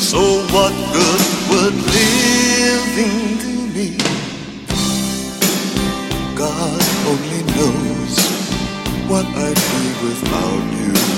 [0.00, 0.18] So
[0.52, 3.96] what good would living do me?
[6.36, 8.16] God only knows
[9.08, 11.09] what I'd be without you.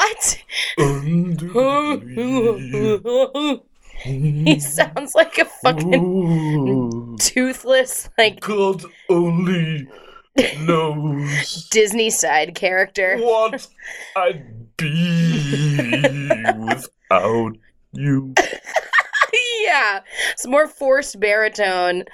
[0.00, 0.42] What?
[4.02, 9.86] he sounds like a fucking toothless, like God only
[10.60, 13.18] knows Disney side character.
[13.18, 13.66] what
[14.16, 17.58] I'd be without
[17.92, 18.34] you.
[19.62, 20.00] yeah,
[20.32, 22.04] it's more forced baritone.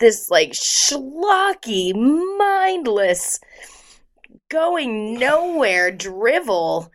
[0.00, 1.94] This like schlocky,
[2.36, 3.38] mindless,
[4.52, 6.92] going nowhere drivel.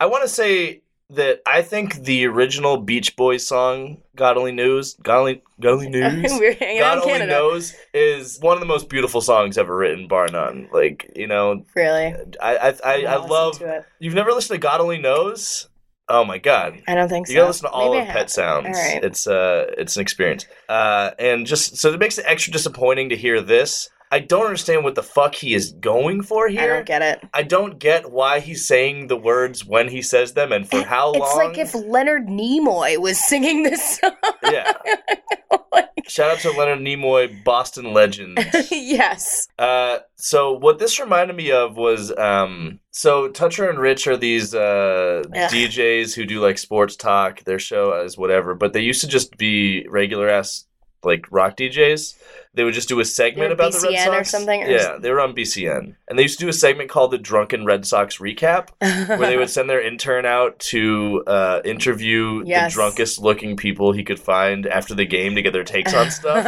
[0.00, 0.80] I want to say
[1.10, 5.88] that I think the original Beach Boys song "God Only Knows," "God Only, God Only
[5.90, 7.26] Knows," "God Only Canada.
[7.32, 10.68] Knows" is one of the most beautiful songs ever written, bar none.
[10.72, 12.14] Like you know, Really?
[12.42, 13.60] I I I, I love.
[13.60, 13.84] it.
[13.98, 15.68] You've never listened to "God Only Knows"?
[16.06, 16.82] Oh my god.
[16.86, 17.32] I don't think so.
[17.32, 18.28] You gotta listen to all Maybe of Pet.
[18.30, 18.66] Sounds.
[18.76, 19.02] Right.
[19.02, 20.46] It's uh, it's an experience.
[20.68, 23.88] Uh, and just so it makes it extra disappointing to hear this.
[24.10, 26.60] I don't understand what the fuck he is going for here.
[26.60, 27.28] I don't get it.
[27.34, 31.12] I don't get why he's saying the words when he says them and for how
[31.12, 31.22] long.
[31.22, 34.12] It's like if Leonard Nimoy was singing this song.
[34.44, 34.72] yeah,
[35.72, 38.38] like, Shout out to Leonard Nimoy, Boston legend.
[38.70, 39.48] yes.
[39.58, 44.54] Uh, so what this reminded me of was um, so Toucher and Rich are these
[44.54, 47.42] uh, DJs who do like sports talk.
[47.44, 50.66] Their show is whatever, but they used to just be regular ass
[51.02, 52.14] like rock DJs.
[52.54, 55.10] They would just do a segment about the Red Sox or something, or yeah, they
[55.10, 58.18] were on BCN, and they used to do a segment called the Drunken Red Sox
[58.18, 62.72] Recap, where they would send their intern out to uh, interview Yes.
[62.72, 66.10] the drunkest looking people he could find after the game to get their takes on
[66.12, 66.46] stuff.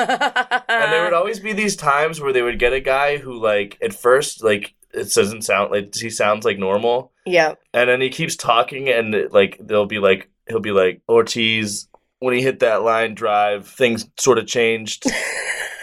[0.69, 3.77] And there would always be these times where they would get a guy who, like,
[3.83, 7.55] at first, like, it doesn't sound like he sounds like normal, yeah.
[7.75, 11.89] and then he keeps talking, and like they'll be like, he'll be like Ortiz.
[12.21, 15.05] When he hit that line drive, things sort of changed.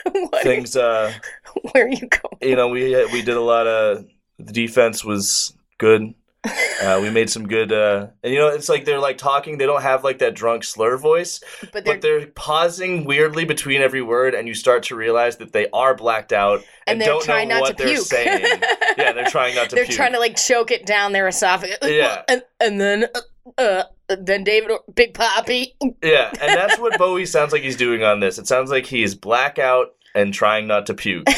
[0.11, 0.43] What?
[0.43, 1.13] things, uh,
[1.71, 2.37] Where are you going?
[2.41, 4.05] you know, we we did a lot of
[4.39, 6.13] the defense was good.
[6.83, 9.57] Uh, we made some good, uh, and you know, it's like they're like talking.
[9.57, 11.41] They don't have like that drunk slur voice,
[11.71, 15.53] But they're, but they're pausing weirdly between every word, and you start to realize that
[15.53, 18.05] they are blacked out And and, they're don't trying know not what to they're puke.
[18.05, 18.61] saying.
[18.97, 19.75] yeah, they're trying not to.
[19.77, 19.95] they're puke.
[19.95, 21.77] trying to like choke it down their esophagus.
[21.83, 22.23] Yeah.
[22.27, 23.21] And, and then, uh,
[23.57, 25.73] uh, then David, Or- Big Papi.
[26.01, 28.37] Yeah, and that's what Bowie sounds like he's doing on this.
[28.37, 31.27] It sounds like he's blackout and trying not to puke.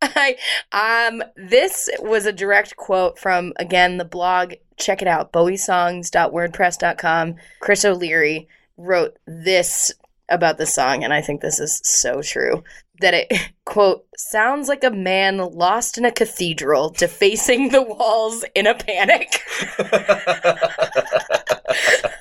[0.00, 0.36] I
[0.72, 7.84] um this was a direct quote from again the blog check it out bowiesongs.wordpress.com Chris
[7.84, 8.46] O'Leary
[8.76, 9.92] wrote this
[10.28, 12.62] about the song and I think this is so true
[13.00, 18.66] that it quote sounds like a man lost in a cathedral defacing the walls in
[18.66, 19.40] a panic.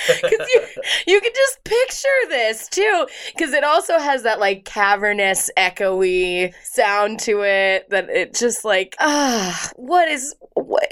[0.22, 0.59] Because you,
[1.06, 3.06] you can just picture this too.
[3.34, 8.96] Because it also has that like cavernous, echoey sound to it that it just like,
[9.00, 10.88] ah, what is, what?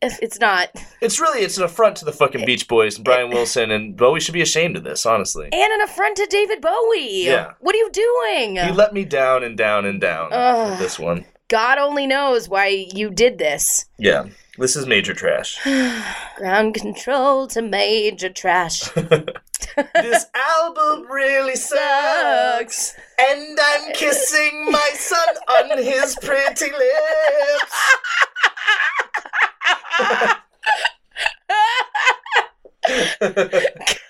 [0.00, 0.68] It's not.
[1.00, 4.20] it's really it's an affront to the fucking Beach Boys and Brian Wilson, and Bowie
[4.20, 5.06] should be ashamed of this.
[5.06, 7.24] Honestly, And an affront to David Bowie.
[7.24, 7.52] Yeah.
[7.60, 8.56] What are you doing?
[8.56, 10.70] you let me down and down and down Ugh.
[10.70, 11.24] with this one.
[11.48, 13.86] God only knows why you did this.
[13.98, 14.26] Yeah,
[14.58, 15.58] this is major trash.
[16.36, 18.88] Ground control to major trash.
[19.94, 27.74] this album really sucks, and I'm kissing my son on his pretty lips.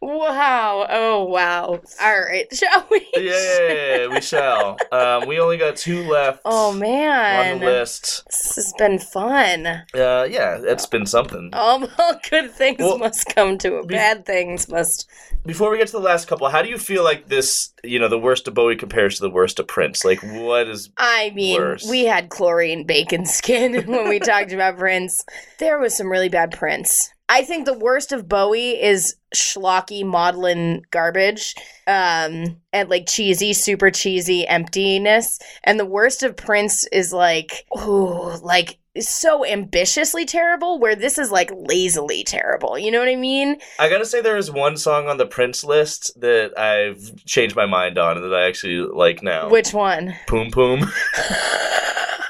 [0.00, 0.86] wow.
[0.88, 1.80] Oh, wow.
[2.00, 2.46] All right.
[2.54, 3.06] Shall we?
[3.16, 4.76] yeah, we shall.
[4.90, 6.40] Um, we only got two left.
[6.44, 7.60] Oh, on man.
[7.60, 8.24] the list.
[8.26, 9.66] This has been fun.
[9.66, 9.82] Uh,
[10.30, 11.50] yeah, it's been something.
[11.52, 15.08] All, all good things Well, must come to a be- bad things must.
[15.44, 17.72] Before we get to the last couple, how do you feel like this?
[17.82, 20.04] You know, the worst of Bowie compares to the worst of Prince.
[20.04, 20.90] Like, what is?
[20.96, 21.88] I mean, Worse.
[21.88, 25.24] we had Cloreen Bacon Skin when we talked about Prince.
[25.58, 27.12] There was some really bad Prince.
[27.32, 31.54] I think the worst of Bowie is schlocky maudlin garbage
[31.86, 38.38] um and like cheesy super cheesy emptiness and the worst of prince is like oh
[38.42, 43.56] like so ambitiously terrible where this is like lazily terrible you know what i mean
[43.78, 47.64] I gotta say, there is one song on the Prince list that I've changed my
[47.64, 49.48] mind on and that I actually like now.
[49.48, 50.84] which one Poom Poom.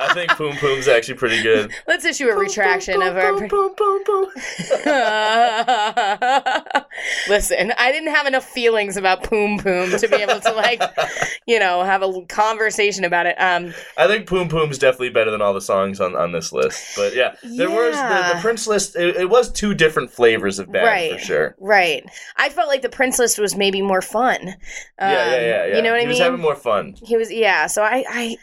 [0.00, 1.72] I think Poom Poom's actually pretty good.
[1.86, 4.26] let's issue a retraction of our Poom, poom, poom, poom.
[7.28, 10.82] Listen, I didn't have enough feelings about Poom Poom to be able to like,
[11.46, 13.36] you know, have a conversation about it.
[13.38, 16.96] Um, I think Poom Poom's definitely better than all the songs on, on this list.
[16.96, 18.96] But yeah, there was the, the Prince list.
[18.96, 21.56] It, it was two different flavors of bad right, for sure.
[21.60, 22.04] right.
[22.36, 24.48] I felt like the Prince list was maybe more fun.
[24.48, 24.54] Um,
[24.98, 25.76] yeah, yeah, yeah, yeah.
[25.76, 26.16] You know what he I mean?
[26.16, 26.94] He was having more fun.
[27.02, 27.66] he was, yeah.
[27.66, 28.36] So I, I,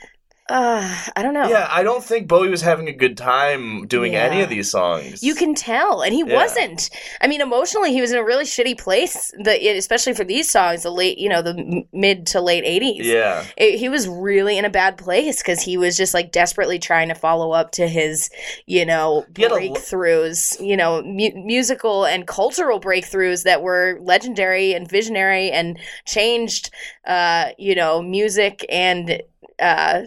[0.49, 1.47] uh, I don't know.
[1.49, 4.23] Yeah, I don't think Bowie was having a good time doing Yeah.
[4.25, 5.21] any of these songs.
[5.21, 6.35] You can tell, and he Yeah.
[6.35, 6.89] wasn't.
[7.21, 9.31] I mean, emotionally, he was in a really shitty place.
[9.39, 13.05] The especially for these songs, the late, you know, the mid to late eighties.
[13.05, 13.43] Yeah.
[13.57, 17.09] it, he was really in a bad place because he was just like desperately trying
[17.09, 18.29] to follow up to his,
[18.65, 25.51] you know, breakthroughs, you know, mu- musical and cultural breakthroughs that were legendary and visionary
[25.51, 26.69] and changed,
[27.05, 29.21] uh, you know, music and
[29.59, 30.01] uh,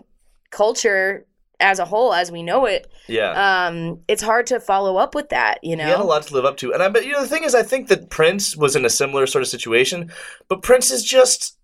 [0.51, 1.27] culture
[1.61, 2.91] as a whole as we know it.
[3.07, 3.67] Yeah.
[3.67, 5.85] Um, it's hard to follow up with that, you know.
[5.85, 6.73] He had a lot to live up to.
[6.73, 8.91] And I bet you know the thing is I think that Prince was in a
[8.91, 10.11] similar sort of situation,
[10.49, 11.57] but Prince is just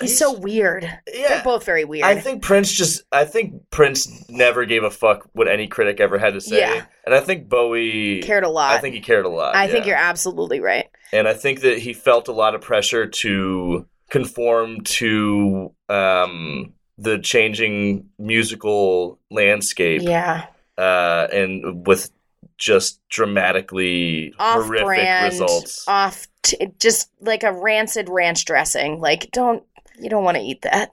[0.00, 0.84] He's so weird.
[1.12, 1.28] yeah.
[1.28, 2.04] They're both very weird.
[2.04, 6.18] I think Prince just I think Prince never gave a fuck what any critic ever
[6.18, 6.60] had to say.
[6.60, 6.84] Yeah.
[7.04, 8.72] And I think Bowie cared a lot.
[8.72, 9.54] I think he cared a lot.
[9.54, 10.86] I think you're absolutely right.
[11.12, 17.18] and I think that he felt a lot of pressure to conform to um, the
[17.18, 20.46] changing musical landscape, Yeah.
[20.76, 22.10] uh, and with
[22.58, 25.84] just dramatically Off horrific brand, results.
[25.88, 29.00] off, t- just like a rancid ranch dressing.
[29.00, 29.62] Like, don't
[30.02, 30.90] you don't want to eat that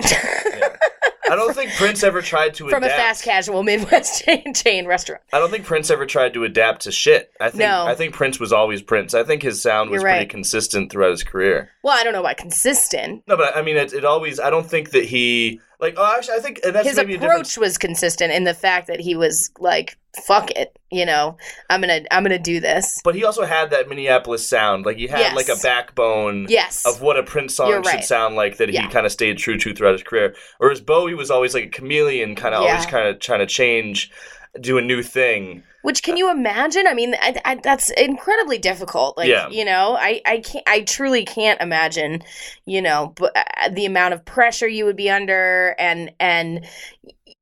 [1.30, 5.22] I don't think Prince ever tried to from a fast casual Midwest chain, chain restaurant.
[5.34, 7.32] I don't think Prince ever tried to adapt to shit.
[7.39, 7.86] I think No.
[7.86, 9.14] I think Prince was always Prince.
[9.14, 11.70] I think his sound was You're pretty consistent throughout his career.
[11.84, 13.24] Well, I don't know about consistent.
[13.28, 14.39] No, but I mean, it, it always.
[14.39, 15.95] I don't think that he like.
[15.97, 19.16] Oh, actually, I think and that's His approach was consistent in the fact that he
[19.16, 21.38] was like, "Fuck it," you know.
[21.70, 22.99] I'm gonna, I'm gonna do this.
[23.03, 24.86] But he also had that Minneapolis sound.
[24.86, 25.36] Like he had Yes.
[25.36, 26.86] like a backbone Yes.
[26.86, 28.03] of what a Prince song You're should right.
[28.03, 28.84] sound like that Yeah.
[28.84, 30.36] he kind of stayed true to throughout his career.
[30.57, 34.11] Whereas Bowie was always like a chameleon, kind of always kind of trying to change,
[34.59, 35.63] do a new thing.
[35.84, 36.86] Which can you imagine?
[36.86, 39.15] I mean, I, I, that's incredibly difficult.
[39.18, 39.47] Like, Yeah.
[39.47, 42.24] you know, I, I can't, I truly can't imagine,
[42.65, 46.65] you know, but uh, the amount of pressure you would be under, and and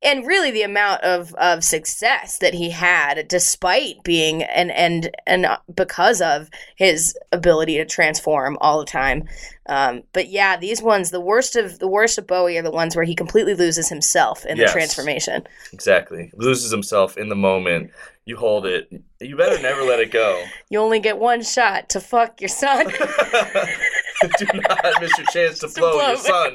[0.06, 5.48] and really the amount of of success that he had, despite being and and and
[5.74, 9.28] because of his ability to transform all the time.
[9.68, 12.96] Um, but yeah, these ones, the worst of the worst of Bowie, are the ones
[12.96, 14.70] where he completely loses himself in Yes.
[14.70, 15.48] the transformation.
[15.74, 17.90] Exactly, loses himself in the moment.
[18.26, 18.90] You hold it.
[19.20, 20.44] You better never let it go.
[20.70, 22.88] You only get one shot to fuck your son.
[24.38, 26.08] do not miss your chance to blow, blow.
[26.08, 26.54] your son.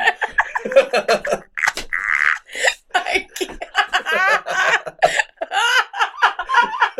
[2.94, 3.62] I can't.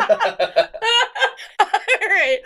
[2.01, 2.39] All right.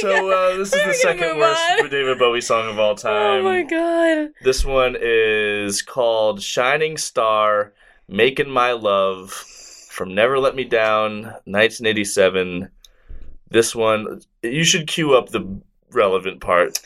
[0.00, 1.90] So uh, this is the second worst.
[1.90, 3.12] David Bowie song of all time.
[3.12, 4.30] Oh my god.
[4.42, 7.72] This one is called Shining Star,
[8.08, 12.70] Making My Love from Never Let Me Down, 1987.
[13.50, 15.60] This one, you should cue up the
[15.92, 16.80] relevant part.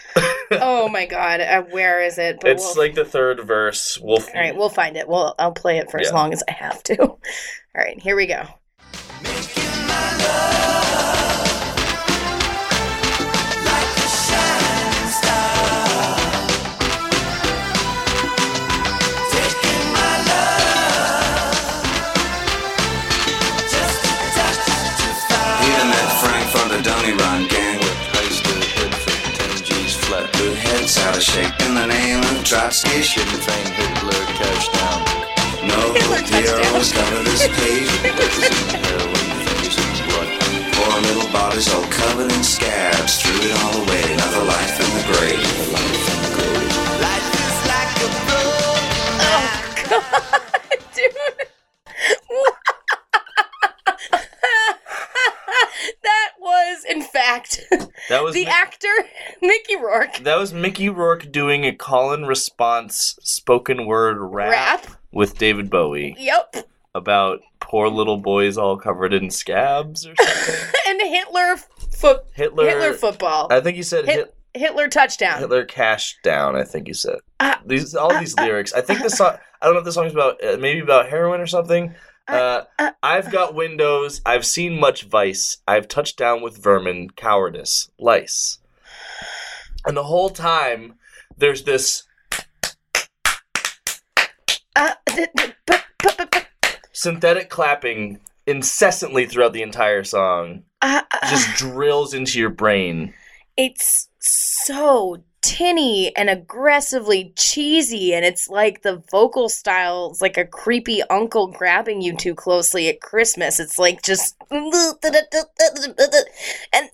[0.51, 1.41] Oh my god.
[1.41, 2.41] Uh, where is it?
[2.41, 3.99] But it's we'll, like the third verse.
[4.01, 5.09] We'll, All right, we'll find it.
[5.09, 7.03] We'll I'll play it for as long as I have to.
[7.03, 7.19] All
[7.75, 8.47] right, here we go.
[31.15, 33.03] Out of shape in the name of Trotsky.
[33.03, 35.01] Shouldn't fame Hitler cash down.
[35.69, 37.07] No Hitler heroes touchdown.
[37.07, 37.91] cover this page.
[38.83, 39.49] Heroin, and
[40.11, 40.29] blood.
[40.75, 43.23] Poor little bodies all covered in scabs.
[43.23, 44.03] Threw it all away.
[44.15, 45.39] Another life in the grave.
[47.07, 48.75] Life is like a oh,
[50.43, 50.54] Dude.
[56.85, 57.61] Was in fact
[58.09, 58.89] that was the Mi- actor
[59.43, 64.51] Mickey Rourke that was Mickey Rourke doing a call and response spoken word rap,
[64.85, 64.87] rap.
[65.13, 66.69] with David Bowie Yep.
[66.95, 70.55] about poor little boys all covered in scabs or something.
[70.89, 71.57] and Hitler
[71.93, 72.67] foot Hitler.
[72.69, 73.49] Hitler football.
[73.51, 75.39] I think you said Hit- Hit, Hitler touchdown.
[75.41, 76.55] Hitler cash down.
[76.57, 78.73] I think you said Uh, these all these lyrics.
[78.75, 79.37] I think the song.
[79.61, 81.95] I don't know if the song's about uh, maybe about heroin or something.
[82.27, 84.21] Uh, uh, I've got windows.
[84.25, 85.59] I've seen much vice.
[85.69, 88.59] I've touched down with vermin, cowardice, lice.
[89.87, 90.95] And the whole time,
[91.37, 92.05] there's this
[94.77, 96.47] Uh, th- th-
[96.93, 100.65] synthetic clapping incessantly throughout the entire song.
[100.83, 103.15] uh, uh, just drills into your brain.
[103.57, 110.47] it's so tinny and aggressively cheesy and it's like the vocal style is like a
[110.47, 114.73] creepy uncle grabbing you too closely at christmas it's like just and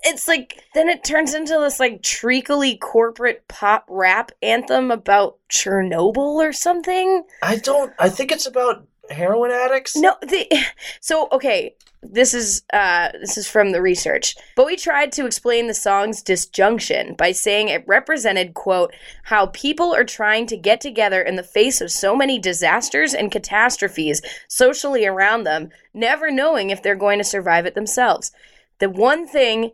[0.03, 6.17] it's like then it turns into this like treacly corporate pop rap anthem about chernobyl
[6.17, 7.93] or something I don't.
[7.99, 9.97] I think it's about heroin addicts.
[9.97, 10.47] no, the,
[11.01, 14.35] so okay, this is uh this is from the research.
[14.57, 18.95] Bowie tried to explain the song's disjunction by saying it represented quote
[19.25, 23.31] how people are trying to get together in the face of so many disasters and
[23.31, 28.33] catastrophes socially around them, never knowing if they're going to survive it themselves.
[28.79, 29.73] The one thing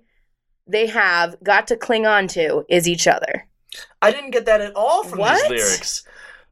[0.67, 3.47] they have got to cling on to is each other.
[4.03, 5.49] I didn't get that at all from What?
[5.49, 6.05] these lyrics.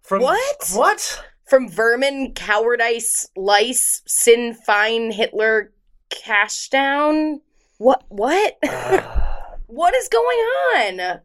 [0.03, 0.71] From What?
[0.73, 1.25] What?
[1.47, 5.73] From vermin, cowardice, lice, sin, fine, Hitler,
[6.11, 7.41] cash down.
[7.79, 8.05] What?
[8.09, 8.57] What?
[9.67, 11.21] what is going on?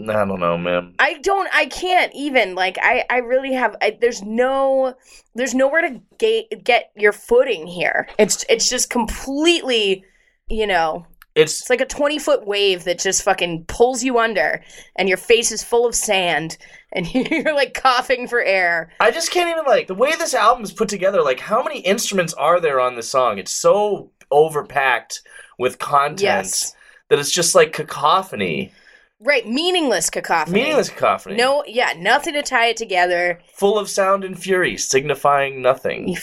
[0.00, 0.94] I don't know, man.
[0.98, 1.48] I don't.
[1.54, 2.54] I can't even.
[2.54, 3.04] Like, I.
[3.08, 3.76] I really have.
[3.80, 4.94] I, there's no.
[5.34, 8.08] There's nowhere to get get your footing here.
[8.18, 8.44] It's.
[8.48, 10.04] It's just completely.
[10.48, 11.06] You know.
[11.34, 14.62] It's It's like a 20 foot wave that just fucking pulls you under,
[14.96, 16.56] and your face is full of sand,
[16.92, 18.90] and you're like coughing for air.
[19.00, 21.22] I just can't even like the way this album is put together.
[21.22, 23.38] Like, how many instruments are there on this song?
[23.38, 25.20] It's so overpacked
[25.58, 26.74] with content Yes.
[27.08, 28.72] that it's just like cacophony,
[29.20, 30.60] Right, meaningless cacophony.
[30.60, 33.40] meaningless cacophony, No, yeah, nothing to tie it together.
[33.54, 36.16] full of sound and fury, signifying nothing.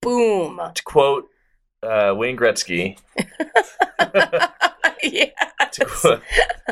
[0.00, 0.60] Boom.
[0.74, 1.28] to quote
[1.86, 2.98] uh, Wayne Gretzky,
[5.02, 5.30] yeah.
[5.72, 6.20] to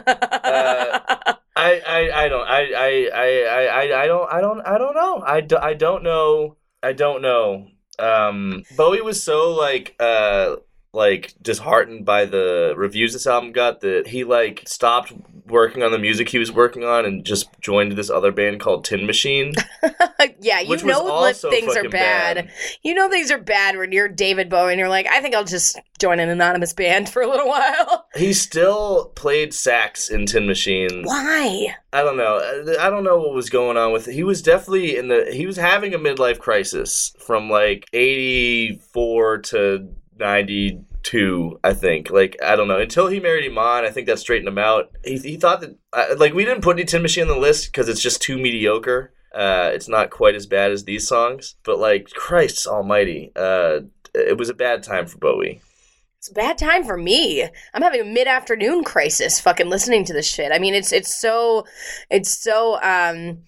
[0.07, 4.95] uh, I, I, I don't I, I, I, I, I don't I don't I don't
[4.95, 5.23] know.
[5.27, 6.57] I, do, I don't know.
[6.83, 7.69] I don't know.
[7.99, 10.57] Um, Bowie was so like uh
[10.93, 15.13] like disheartened by the reviews this album got that he like stopped
[15.47, 18.85] working on the music he was working on and just joined this other band called
[18.85, 19.53] Tin Machine
[20.41, 22.37] yeah, you know that things are bad.
[22.37, 22.51] bad.
[22.83, 25.45] You know things are bad when you're David Bowie and you're like, I think I'll
[25.45, 28.07] just join an anonymous band for a little while.
[28.15, 31.75] he still played sax in Tin Machine Why?
[31.93, 32.39] I don't know.
[32.81, 34.15] I don't know what was going on with it.
[34.15, 35.31] He was definitely in the.
[35.33, 39.89] He was having a midlife crisis from like eighty four to
[40.19, 41.59] ninety two.
[41.63, 42.11] I think.
[42.11, 42.79] Like I don't know.
[42.79, 44.91] Until he married Iman, I think that straightened him out.
[45.05, 47.89] He, he thought that like we didn't put any Tin Machine on the list because
[47.89, 49.13] it's just too mediocre.
[49.35, 53.81] Uh, it's not quite as bad as these songs, but like Christ Almighty, uh,
[54.15, 55.61] it was a bad time for Bowie.
[56.19, 57.43] It's a bad time for me.
[57.75, 60.53] I'm having a mid-afternoon crisis fucking listening to this shit.
[60.53, 61.67] I mean, it's it's so
[62.11, 63.43] it's so um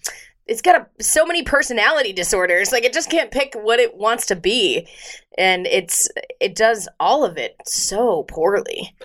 [0.47, 2.71] it's got a, so many personality disorders.
[2.71, 4.87] Like it just can't pick what it wants to be.
[5.37, 8.95] And it's it does all of it so poorly.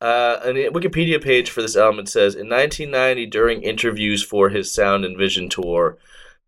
[0.00, 4.72] Uh, the Wikipedia page for this album, it says in 1990, during interviews for his
[4.72, 5.96] Sound and Vision tour,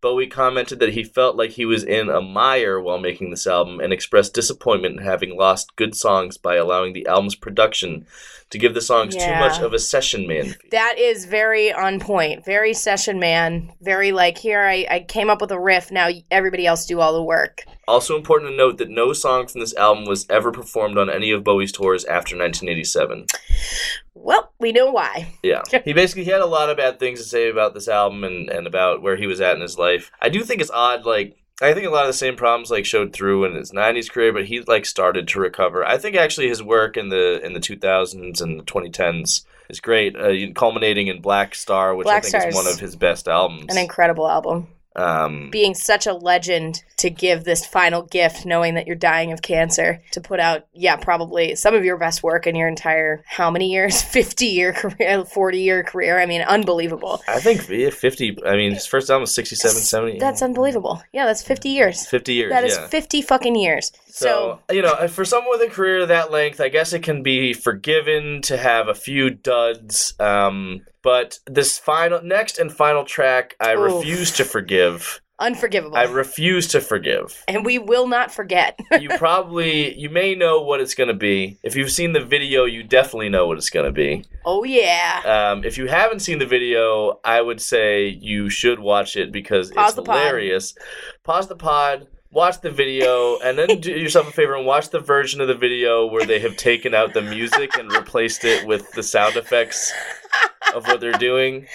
[0.01, 3.79] Bowie commented that he felt like he was in a mire while making this album
[3.79, 8.05] and expressed disappointment in having lost good songs by allowing the album's production
[8.51, 9.33] to give the songs Yeah.
[9.33, 10.55] too much of a session man.
[10.69, 12.45] That is very on point.
[12.45, 13.71] Very session man.
[13.81, 17.13] Very like here I, I came up with a riff, now everybody else do all
[17.13, 17.63] the work.
[17.87, 21.31] Also important to note that no song from this album was ever performed on any
[21.31, 23.25] of Bowie's tours after 1987.
[24.25, 25.33] Well, we know why.
[25.43, 25.61] Yeah.
[25.83, 28.49] He basically he had a lot of bad things to say about this album and,
[28.49, 30.11] and about where he was at in his life.
[30.19, 32.85] I do think it's odd, like I think a lot of the same problems like
[32.85, 35.85] showed through in his nineties career, but he like started to recover.
[35.85, 39.45] I think actually his work in the in the two thousands and the twenty tens
[39.69, 42.95] is great, uh, culminating in Blackstar, which Black I think Star's is one of his
[42.95, 43.67] best albums.
[43.69, 44.67] An incredible album.
[44.95, 49.41] Um, being such a legend to give this final gift knowing that you're dying of
[49.41, 53.51] cancer to put out yeah probably some of your best work in your entire how
[53.51, 58.37] many years 50 year career 40 year career i mean unbelievable I think fifty.
[58.45, 60.19] I mean, his first album was 67, 70.
[60.19, 62.51] that's unbelievable yeah that's 50 years fifty years.
[62.51, 62.87] That is yeah.
[62.87, 66.69] 50 fucking years So, so you know, for someone with a career that length, I
[66.69, 70.13] guess it can be forgiven to have a few duds.
[70.19, 73.93] Um, but this final, next and final track, I Oof.
[73.93, 75.21] refuse to forgive.
[75.39, 77.43] unforgivable I refuse to forgive.
[77.47, 81.57] and we will not forget You probably, you may know what it's going to be.
[81.61, 84.23] If you've seen the video, you definitely know what it's going to be.
[84.45, 89.15] oh yeah Um, if you haven't seen the video, I would say you should watch
[89.17, 90.73] it because Pause it's hilarious.
[91.23, 94.99] Pause the pod, watch the video, and then do yourself a favor and watch the
[94.99, 98.91] version of the video where they have taken out the music and replaced it with
[98.91, 99.93] the sound effects
[100.75, 101.65] of what they're doing.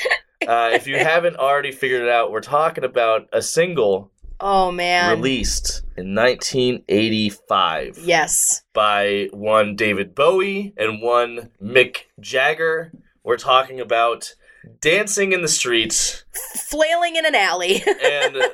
[0.47, 5.11] Uh, if you haven't already figured it out, we're talking about a single oh man
[5.11, 12.93] released in 1985 yes by one David Bowie and one Mick Jagger.
[13.23, 14.35] We're talking about
[14.81, 16.25] Dancing in the Streets.
[16.57, 18.49] flailing in an alley And uh,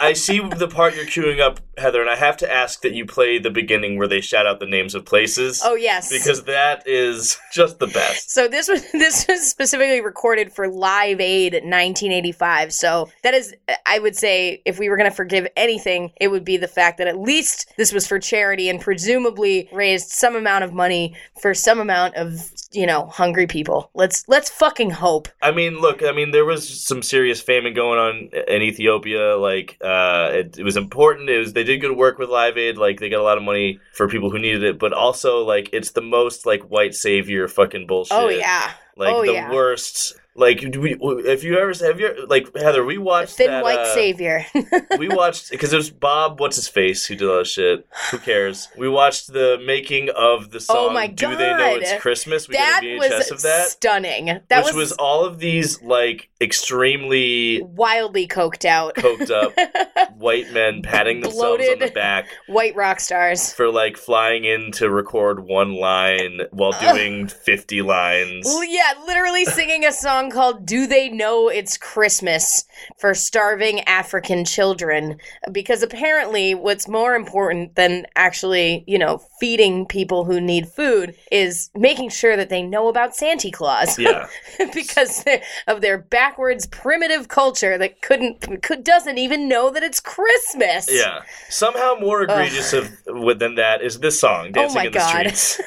[0.00, 3.06] I see the part you're queuing up, Heather, and I have to ask that you
[3.06, 5.60] play the beginning where they shout out the names of places.
[5.64, 8.30] oh yes Because that is just the best.
[8.30, 12.72] So this was this was specifically recorded for Live Aid 1985.
[12.72, 13.54] So that is,
[13.86, 16.98] I would say, if we were going to forgive anything, it would be the fact
[16.98, 21.54] that at least this was for charity and presumably raised some amount of money for
[21.54, 23.90] some amount of you know hungry people.
[23.94, 25.28] Let's let's fucking hope.
[25.42, 29.36] I mean, look, I mean, there was some serious famine going on in Ethiopia.
[29.36, 31.28] Like, uh, it, it was important.
[31.28, 32.76] It was they did good work with Live Aid.
[32.76, 34.78] Like, they got a lot of money for people who needed it.
[34.78, 38.16] But also, like, it's the most like white savior fucking bullshit.
[38.16, 39.52] Oh yeah, like oh the yeah.
[39.52, 40.19] worst.
[40.36, 43.94] Like, we, if you ever have you like Heather, we watched Thin that, white uh,
[43.94, 44.46] savior.
[44.98, 47.86] we watched because it was Bob, what's his face, who did all that shit.
[48.12, 48.68] Who cares?
[48.76, 50.76] We watched the making of the song.
[50.78, 51.82] Oh my Do they know God.
[51.82, 52.48] it's Christmas?
[52.48, 54.26] We that got a VHS was of that, stunning.
[54.48, 58.94] That which was, was all of these like extremely wildly coked out.
[58.94, 63.52] coked up white men patting themselves on the back White rock stars.
[63.52, 68.46] for like flying in to record one line while doing fifty lines.
[68.46, 72.64] Well, yeah, literally singing a song song called Do They Know It's Christmas
[72.98, 75.18] for starving African children.
[75.50, 81.70] Because apparently, what's more important than actually, you know, feeding people who need food is
[81.74, 83.98] making sure that they know about Santa Claus.
[83.98, 84.28] Yeah.
[84.74, 85.24] because
[85.66, 90.86] of their backwards primitive culture that couldn't could doesn't even know that it's Christmas.
[90.90, 91.20] Yeah.
[91.48, 92.90] Somehow more egregious of,
[93.38, 95.34] than that is this song, oh Dancing Oh my in the God.
[95.34, 95.60] Streets.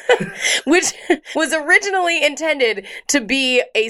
[0.65, 0.94] which
[1.36, 3.90] was originally intended to be a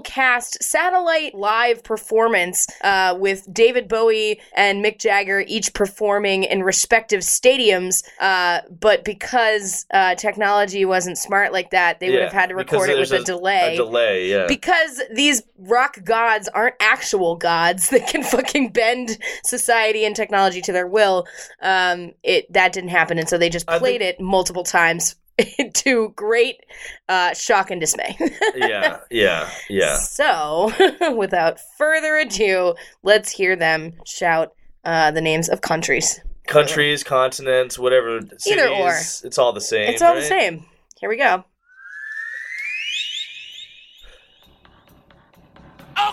[0.00, 7.20] simulcast satellite live performance uh, with David Bowie and Mick Jagger each performing in respective
[7.20, 8.02] stadiums.
[8.18, 12.90] Uh, but because uh, technology wasn't smart like that, they would have had to record
[12.90, 13.74] it with there's a delay.
[13.74, 14.46] A delay, yeah.
[14.46, 20.72] Because these rock gods aren't actual gods that can fucking bend society and technology to
[20.72, 21.26] their will,
[21.60, 25.16] um, it that didn't happen, and so they just played think- it multiple times
[25.74, 26.64] to great
[27.08, 28.16] uh, shock and dismay.
[28.56, 29.96] yeah, yeah, yeah.
[29.96, 30.72] So,
[31.16, 34.52] without further ado, let's hear them shout
[34.84, 36.20] uh, the names of countries.
[36.46, 38.20] Countries, continents, whatever.
[38.38, 38.90] Cities, Either or.
[39.24, 39.90] It's all the same.
[39.90, 40.64] It's all the same.
[40.98, 41.44] Here we go.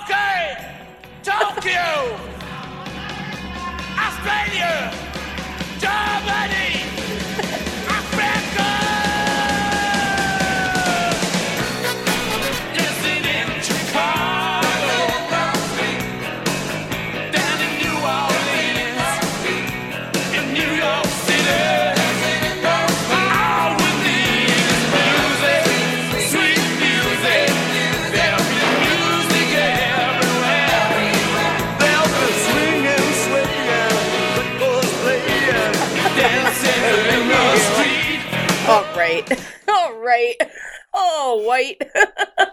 [0.04, 0.76] Okay,
[1.24, 2.20] Tokyo,
[3.98, 5.07] Australia,
[41.58, 41.74] Let's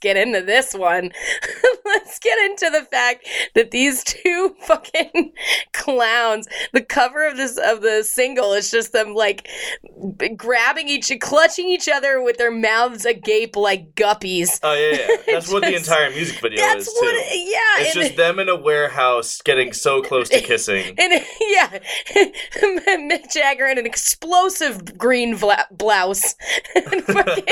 [0.00, 1.12] get into this one.
[1.84, 5.32] let's get into the fact that these two fucking
[5.72, 9.48] clowns, the cover of this of the single is just them like
[10.36, 14.60] grabbing each clutching each other with their mouths agape like guppies.
[14.62, 15.16] Oh yeah, yeah.
[15.34, 17.38] That's what the entire music video That's is what too.
[17.38, 20.94] yeah, it's just them in a warehouse getting so close to kissing.
[20.98, 21.78] And yeah,
[22.14, 26.34] Mick Jagger in an explosive green vla- blouse,
[26.74, 27.44] and fucking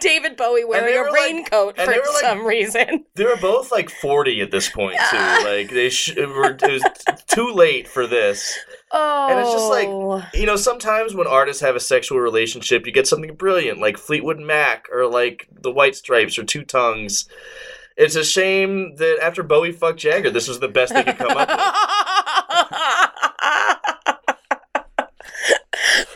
[0.00, 3.04] David Bowie wearing a like- raincoat and for were like- some reason.
[3.14, 5.16] They were both like forty at this point too.
[5.16, 8.58] Like they sh- it were, it was t- too late for this.
[8.92, 10.22] Oh, And it's just like oh.
[10.34, 14.40] you know, sometimes when artists have a sexual relationship, you get something brilliant like Fleetwood
[14.40, 17.28] Mac or like the White Stripes or Two Tongues.
[17.96, 21.36] It's a shame that after Bowie fucked Jagger, this was the best they could come
[21.36, 21.58] up with.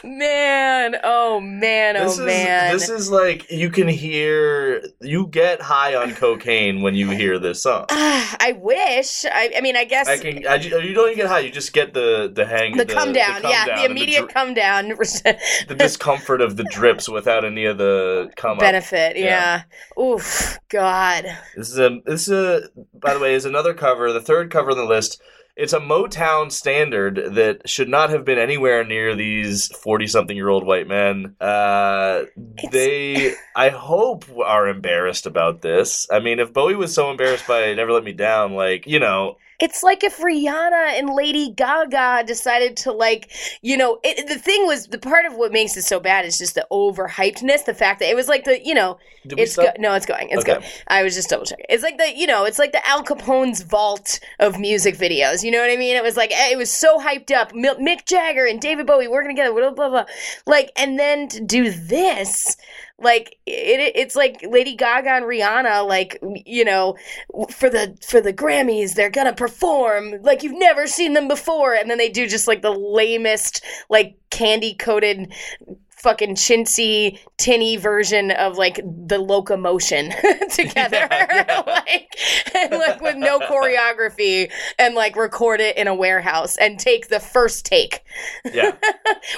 [0.05, 2.72] man, oh man, oh This is man.
[2.72, 7.62] this is like you can hear you get high on cocaine when you hear this
[7.62, 7.86] song.
[7.90, 9.24] Ah, I wish.
[9.24, 10.47] I, I mean, I guess I can.
[10.47, 11.40] I, you don't even get high.
[11.40, 12.76] You just get the the hang.
[12.76, 13.40] the, come down.
[13.40, 17.64] come yeah, down the immediate dri- come down the discomfort of the drips without any
[17.64, 18.60] of the come up.
[18.60, 19.16] benefit.
[19.16, 19.62] Yeah.
[19.98, 20.02] Yeah.
[20.02, 21.24] Oof, God.
[21.56, 24.70] This is a this is a by the way is another cover, the third cover
[24.70, 25.20] on the list.
[25.56, 31.36] It's a Motown standard that should not have been anywhere near these forty-something-year-old white men.
[31.40, 32.24] Uh,
[32.72, 36.09] they, I hope, are embarrassed about this.
[36.10, 39.36] I mean, if Bowie was so embarrassed by "Never Let Me Down," like you know,
[39.60, 43.31] It's like if Rihanna and Lady Gaga decided to like,
[43.62, 46.39] you know, it, the thing was the part of what makes it so bad is
[46.39, 49.72] just the overhypedness, the fact that it was like the, you know, Did it's go-
[49.78, 50.55] no, it's going, it's Okay.
[50.55, 50.64] going.
[50.89, 51.66] I was just double checking.
[51.68, 55.43] It's like the, you know, it's like the Al Capone's vault of music videos.
[55.44, 55.97] You know what I mean?
[55.97, 57.55] It was like eh, it was so hyped up.
[57.55, 60.05] Mi- Mick Jagger and David Bowie working together, blah blah blah.
[60.47, 62.56] Like, and then to do this.
[62.99, 66.97] Like it, it's like Lady Gaga and Rihanna, like you know,
[67.51, 71.91] for the for the Grammys, they're gonna perform like you've never seen them before, and
[71.91, 75.33] then they do just like the lamest, like candy coated,
[76.05, 80.12] fucking chintzy, tinny version of like the locomotion
[80.51, 81.09] together,
[81.66, 82.14] like
[82.55, 87.18] and like with no choreography, and like record it in a warehouse and take the
[87.18, 88.05] first take,
[88.52, 88.72] yeah.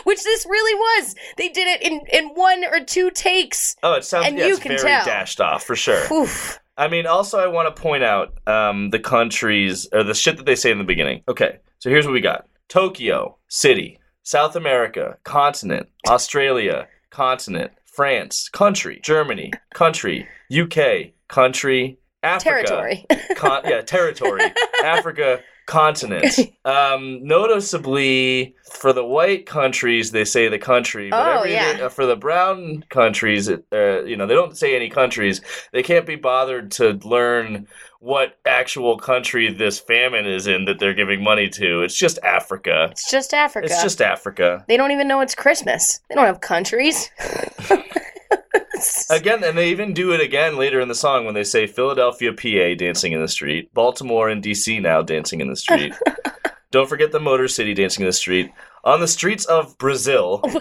[0.04, 1.14] which this really was.
[1.36, 3.76] They did it in in one or two takes.
[3.84, 5.04] Oh, it sounds And yeah, you can very tell.
[5.04, 6.12] dashed off for sure.
[6.12, 6.58] Oof.
[6.76, 10.44] I mean, also, I want to point out um, the countries or the shit that
[10.44, 11.22] they say in the beginning.
[11.28, 13.95] Okay, so here's what we got: Tokyo, city,
[14.26, 23.06] South America, continent, Australia, continent, France, country, Germany, country, UK, country, Africa, Territory.
[23.36, 24.42] con- yeah, territory,
[24.84, 25.38] Africa,
[25.68, 26.24] continent.
[26.64, 31.08] um, noticeably, for the white countries, they say the country.
[31.10, 31.78] But Oh, yeah.
[31.84, 35.40] uh, for the brown countries, uh, you know, they don't say any countries.
[35.72, 37.68] They can't be bothered to learn
[38.06, 41.82] what actual country this famine is in that they're giving money to.
[41.82, 42.86] It's just Africa.
[42.92, 43.66] It's just Africa.
[43.66, 44.64] It's just Africa.
[44.68, 45.98] They don't even know it's Christmas.
[46.08, 47.10] They don't have countries.
[49.10, 52.32] Again, and they even do it again later in the song when they say Philadelphia,
[52.32, 55.94] PA, dancing in the street, Baltimore and DC now dancing in the street.
[56.70, 58.52] Don't forget the Motor City dancing in the street.
[58.86, 60.42] On the streets of Brazil.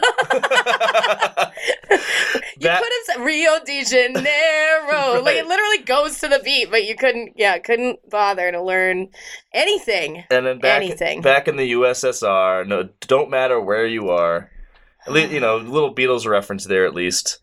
[2.57, 5.21] You could have said Rio de Janeiro.
[5.25, 7.33] Like it literally goes to the beat, but you couldn't.
[7.35, 9.09] Yeah, couldn't bother to learn
[9.53, 10.23] anything.
[10.29, 11.21] and then back, anything.
[11.21, 14.49] back in the USSR, no, don't matter where you are.
[15.05, 17.39] At least, you know, little Beatles reference there at least.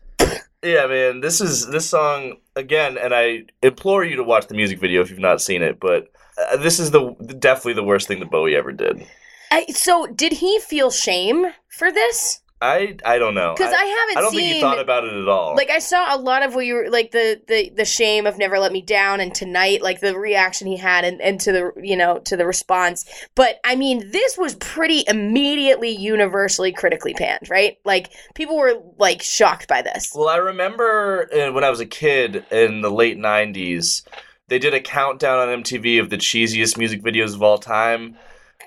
[0.63, 4.79] Yeah, man, this is this song again, and I implore you to watch the music
[4.79, 5.79] video if you've not seen it.
[5.79, 6.11] But
[6.51, 9.05] uh, this is the definitely the worst thing that Bowie ever did.
[9.53, 12.39] I, so, did he feel shame for this?
[12.61, 14.39] I I don't know Because I, haven't I don't seen.
[14.39, 15.53] think he thought about it at all.
[15.53, 18.37] like I saw a lot of what you were like the the the shame of
[18.37, 21.71] never let me down and tonight like the reaction he had and, and to the
[21.83, 23.03] you know to the response
[23.35, 29.21] but I mean this was pretty immediately universally critically panned right like people were like
[29.21, 33.17] shocked by this Well, I remember uh, when I was a kid in the late
[33.17, 34.03] '90s,
[34.47, 38.17] they did a countdown on MTV of the cheesiest music videos of all time,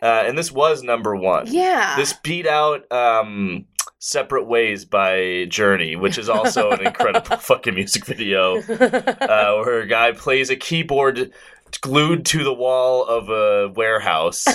[0.03, 1.47] uh, and this was number one.
[1.49, 3.67] yeah This beat out um,
[3.99, 9.87] "Separate Ways" by Journey, which is also an incredible fucking music video, uh, where a
[9.87, 11.33] guy plays a keyboard
[11.81, 14.47] glued to the wall of a warehouse,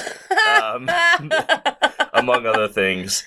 [0.47, 0.89] um,
[2.13, 3.23] among other things.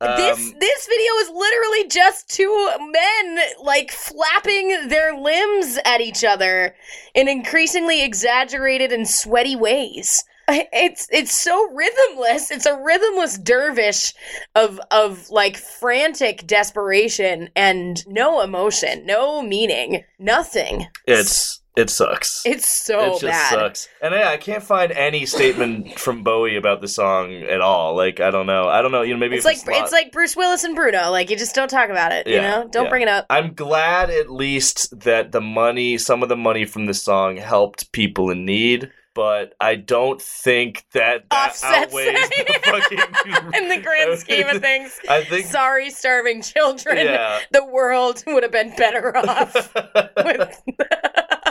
[0.00, 6.24] this Um, this video is literally just two men like flapping their limbs at each
[6.24, 6.74] other
[7.14, 10.24] in increasingly exaggerated and sweaty ways.
[10.48, 12.50] It's it's so rhythmless.
[12.50, 14.14] It's a rhythmless dervish
[14.54, 20.86] of of like frantic desperation and no emotion, no meaning, nothing.
[21.06, 22.42] it's it sucks.
[22.44, 23.50] It's so it just bad.
[23.50, 23.88] sucks.
[24.02, 27.94] And yeah, I can't find any statement from Bowie about the song at all.
[27.94, 28.68] Like I don't know.
[28.68, 29.02] I don't know.
[29.02, 31.12] You know, maybe It's like not- it's like Bruce Willis and Bruno.
[31.12, 32.26] Like you just don't talk about it.
[32.26, 32.90] you know, don't yeah.
[32.90, 33.26] bring it up.
[33.30, 37.92] I'm glad at least that the money, some of the money from the song helped
[37.92, 38.90] people in need.
[39.18, 42.98] But I don't think that that Offsets outweighs the fucking.
[43.60, 45.46] In the grand scheme of things, I think.
[45.46, 46.98] sorry, starving children.
[46.98, 47.40] Yeah.
[47.50, 50.62] The world would have been better off with.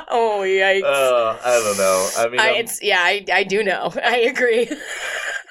[0.09, 0.83] oh yikes!
[0.83, 2.09] Uh, I don't know.
[2.17, 3.91] I mean, I, it's yeah, I, I do know.
[4.01, 4.69] I agree.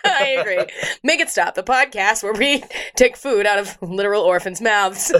[0.02, 0.64] I agree.
[1.02, 1.54] Make it stop.
[1.54, 2.64] The podcast where we
[2.94, 5.12] take food out of literal orphans' mouths.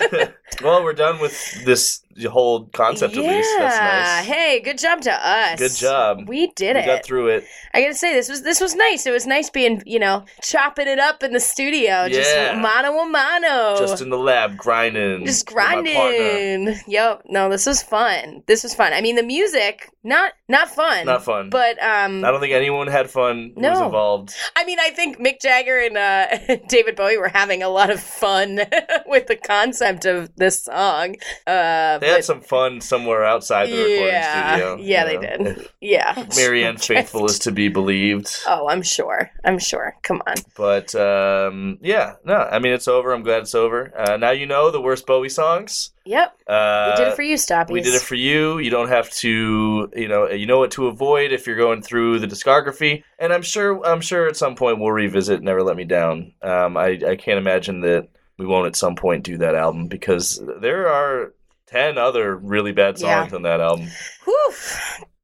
[0.62, 3.48] well, we're done with this whole concept at least.
[3.58, 4.26] That's nice.
[4.26, 5.58] Hey, good job to us.
[5.58, 6.28] Good job.
[6.28, 6.86] We did we it.
[6.86, 7.44] got through it.
[7.74, 9.06] I gotta say this was this was nice.
[9.06, 12.58] It was nice being you know chopping it up in the studio, just Yeah.
[12.60, 15.24] mano a mano, Just in the lab, grinding.
[15.26, 15.92] Just with my partner.
[15.92, 16.80] grinding.
[16.88, 17.22] Yep.
[17.26, 18.42] No, this was fun.
[18.46, 18.92] This was fun.
[18.92, 21.04] I mean, the music not not fun.
[21.04, 21.50] Not fun.
[21.50, 24.32] But um, I don't think anyone had fun who was involved.
[24.54, 28.00] I mean, I think Mick Jagger and uh, David Bowie were having a lot of
[28.00, 28.60] fun
[29.06, 31.16] with the concept of this song.
[31.46, 34.76] Uh, They had some fun somewhere outside the recording yeah, studio.
[34.80, 35.44] yeah, they know.
[35.54, 35.68] did.
[35.80, 38.28] Yeah, Marianne Faithfull is to be believed.
[38.46, 39.32] Oh, I'm sure.
[39.44, 39.96] I'm sure.
[40.02, 40.36] Come on.
[40.56, 43.12] But um, yeah, no, I mean it's over.
[43.12, 43.92] I'm glad it's over.
[43.98, 45.90] Uh, now you know the worst Bowie songs.
[46.06, 46.38] Yep.
[46.46, 47.70] Uh, we did it for you, Stoppies.
[47.70, 48.58] We did it for you.
[48.58, 52.20] You don't have to, you know, you know what to avoid if you're going through
[52.20, 53.02] the discography.
[53.18, 56.76] And I'm sure, I'm sure at some point we'll revisit "Never Let Me Down." Um,
[56.76, 58.08] I, I can't imagine that
[58.38, 61.34] we won't at some point do that album because there are
[61.66, 63.22] ten other really bad Yeah.
[63.22, 63.88] songs on that album.
[64.24, 64.52] Whew.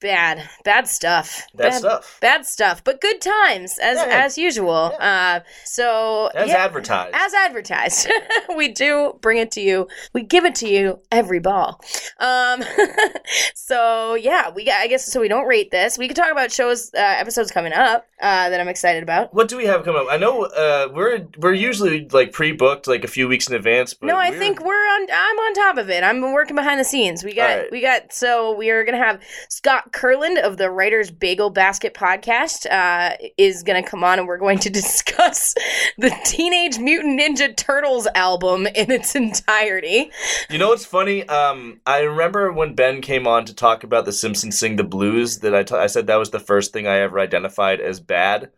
[0.02, 1.46] Bad, bad stuff.
[1.54, 2.18] Bad stuff.
[2.20, 4.24] Bad stuff, but good times as Yeah.
[4.24, 4.92] as usual.
[4.98, 7.14] Uh, so As yeah, advertised.
[7.14, 8.10] as advertised,
[8.56, 9.86] we do bring it to you.
[10.12, 11.80] We give it to you every ball.
[12.18, 12.64] Um,
[13.54, 14.68] so yeah, we.
[14.70, 15.20] I guess so.
[15.20, 15.98] We don't rate this.
[15.98, 19.32] We could talk about shows, uh, episodes coming up uh, that I'm excited about.
[19.34, 20.08] what do we have coming up?
[20.10, 23.94] I know uh, we're we're usually like pre-booked like a few weeks in advance.
[23.94, 25.06] But no, I we're- think we're on.
[25.12, 26.02] I'm on top of it.
[26.02, 27.22] I'm working behind the scenes.
[27.24, 27.42] We got.
[27.58, 27.70] Right.
[27.72, 28.12] We got.
[28.12, 33.62] So we are gonna have Scott Kurland of the Writers Bagel Basket podcast uh, is
[33.62, 35.54] gonna come on, and we're going to discuss
[35.98, 40.10] the Teenage Mutant Ninja Turtles album in its entirety.
[40.50, 41.28] You know what's funny?
[41.28, 45.40] Um, I remember when Ben came on to talk about the Simpsons sing the blues
[45.40, 48.50] that I t- I said that was the first thing I ever identified as bad.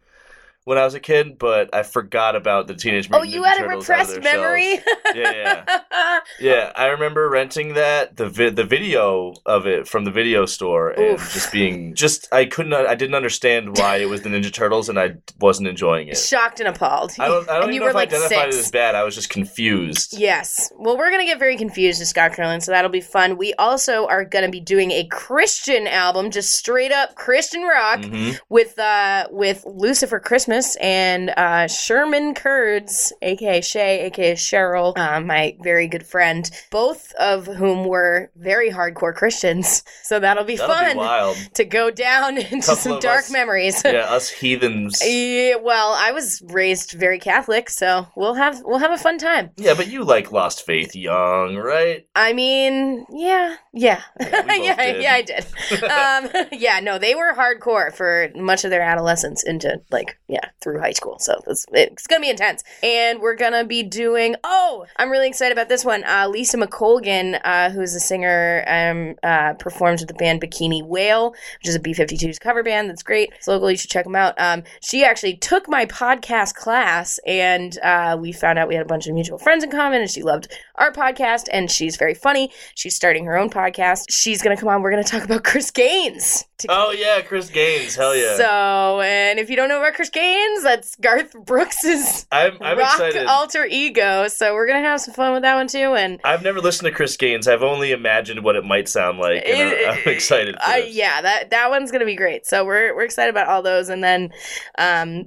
[0.65, 3.21] When I was a kid, but I forgot about the Teenage Mutant.
[3.31, 4.81] Oh, you Ninja had a Turtles of repressed memory.
[5.15, 5.65] Yeah,
[5.95, 6.21] yeah.
[6.41, 10.91] Yeah, I remember renting that the vi- the video of it from the video store
[10.91, 11.33] and Oof.
[11.33, 14.99] just being just I couldn't I didn't understand why it was the Ninja Turtles and
[14.99, 16.17] I wasn't enjoying it.
[16.17, 17.13] Shocked and appalled.
[17.19, 18.57] I don't I don't and you know were if like I identified six.
[18.57, 18.95] it as bad.
[18.95, 20.15] I was just confused.
[20.19, 20.73] Yes.
[20.77, 23.37] Well, we're going to get very confused with Scott Carlin, so that'll be fun.
[23.37, 28.01] We also are going to be doing a Christian album, just straight up Christian rock
[28.01, 28.39] Mhm.
[28.49, 35.57] with uh with Lucifer Christmas and uh Sherman Kurds, aka Shay, aka Cheryl, uh, my
[35.63, 39.83] very good friend, both of whom were very hardcore Christians.
[40.03, 41.37] So that'll be That'll fun be wild.
[41.55, 43.31] to go down into some dark us.
[43.31, 43.83] memories.
[43.85, 45.01] yeah, us heathens.
[45.05, 49.51] Yeah, well, I was raised very Catholic, so we'll have we'll have a fun time.
[49.57, 52.07] Yeah, but you like lost faith young, right?
[52.15, 55.45] I mean, yeah, yeah, Yeah, yeah, yeah, I did.
[55.85, 60.81] um, yeah, no, they were hardcore for much of their adolescence into like, yeah, through
[60.81, 61.19] high school.
[61.19, 64.37] So it's, it's gonna be intense, and we're gonna be doing.
[64.45, 66.05] Oh, I'm really excited about this one.
[66.05, 71.31] Uh, Lisa McColgan, uh, who's a singer, um, uh, performs with the band Bikini Whale,
[71.31, 72.89] which is a B52s cover band.
[72.89, 73.33] That's great.
[73.37, 73.71] It's local.
[73.71, 74.35] You should check them out.
[74.39, 78.89] Um, she actually took my podcast class, and uh, we found out we had a
[78.89, 82.51] bunch of mutual friends in common, and she loved our podcast, and she's very funny.
[82.75, 84.07] She's starting her own podcast.
[84.11, 84.83] She's gonna come on.
[84.83, 86.45] We're gonna talk about Chris Gaines.
[86.59, 88.37] To Oh yeah, Chris Gaines, hell yeah.
[88.37, 92.93] So, and if you don't know about Chris Gaines, that's Garth Brooks's I'm I'm rock
[92.93, 93.27] excited.
[93.27, 94.29] alter ego.
[94.29, 95.95] So we're gonna have some fun with that one too.
[95.95, 97.49] And I've never listened to Chris Gaines.
[97.49, 100.55] I've only imagined what it might sound like, and It- I'm excited.
[100.61, 102.47] Uh, yeah, that that one's gonna be great.
[102.47, 104.33] So we're we're excited about all those, and then,
[104.79, 105.27] um,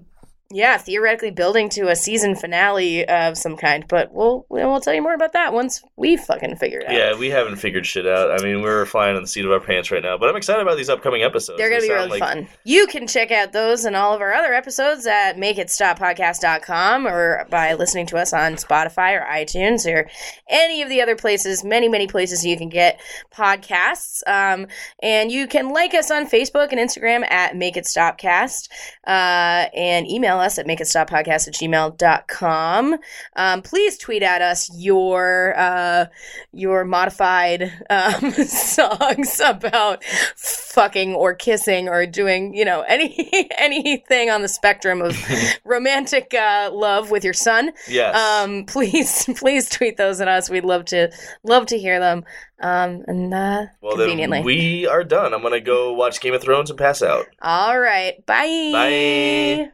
[0.50, 3.86] yeah, theoretically building to a season finale of some kind.
[3.88, 6.94] But we'll we'll tell you more about that once we fucking figure it out.
[6.94, 8.32] Yeah, we haven't figured shit out.
[8.32, 10.62] I mean, we're flying on the seat of our pants right now, but I'm excited
[10.62, 11.58] about these upcoming episodes.
[11.58, 12.48] They're going to They be really like- fun.
[12.64, 17.74] You can check out those and all of our other episodes at makeitstoppodcast.com or by
[17.74, 20.10] listening to us on Spotify or iTunes or
[20.50, 23.00] any of the other places, many, many places you can get
[23.36, 24.22] podcasts.
[24.28, 24.68] Um,
[25.02, 30.37] and you can like us on Facebook and Instagram at Make It uh, and email
[30.40, 32.98] us at makeitstoppodcast at gmail.com.
[33.36, 36.06] Um, please tweet at us your, uh,
[36.54, 44.42] your modified um, songs about fucking or kissing or doing, you know, any anything on
[44.42, 45.18] the spectrum of
[45.66, 47.72] romantic uh, love with your son.
[47.88, 48.16] Yes.
[48.16, 50.50] Um, please, please tweet those at us.
[50.50, 51.12] We'd love to
[51.44, 52.24] love to hear them.
[52.60, 54.42] Um, and uh, well, conveniently.
[54.42, 55.34] we are done.
[55.34, 57.28] I'm gonna go watch Game of Thrones and pass out.
[57.42, 58.26] All right.
[58.26, 58.70] Bye.
[58.74, 59.72] Bye.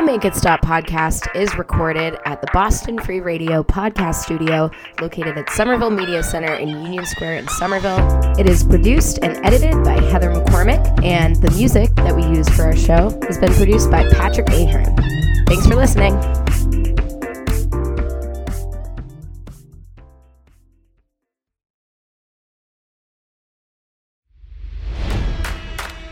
[0.00, 5.36] The Make It Stop podcast is recorded at the Boston Free Radio podcast studio located
[5.36, 7.98] at Somerville Media Center in Union Square in Somerville.
[8.38, 12.62] It is produced and edited by Heather McCormick, and the music that we use for
[12.62, 14.96] our show has been produced by Patrick Ahern.
[15.46, 16.14] Thanks for listening.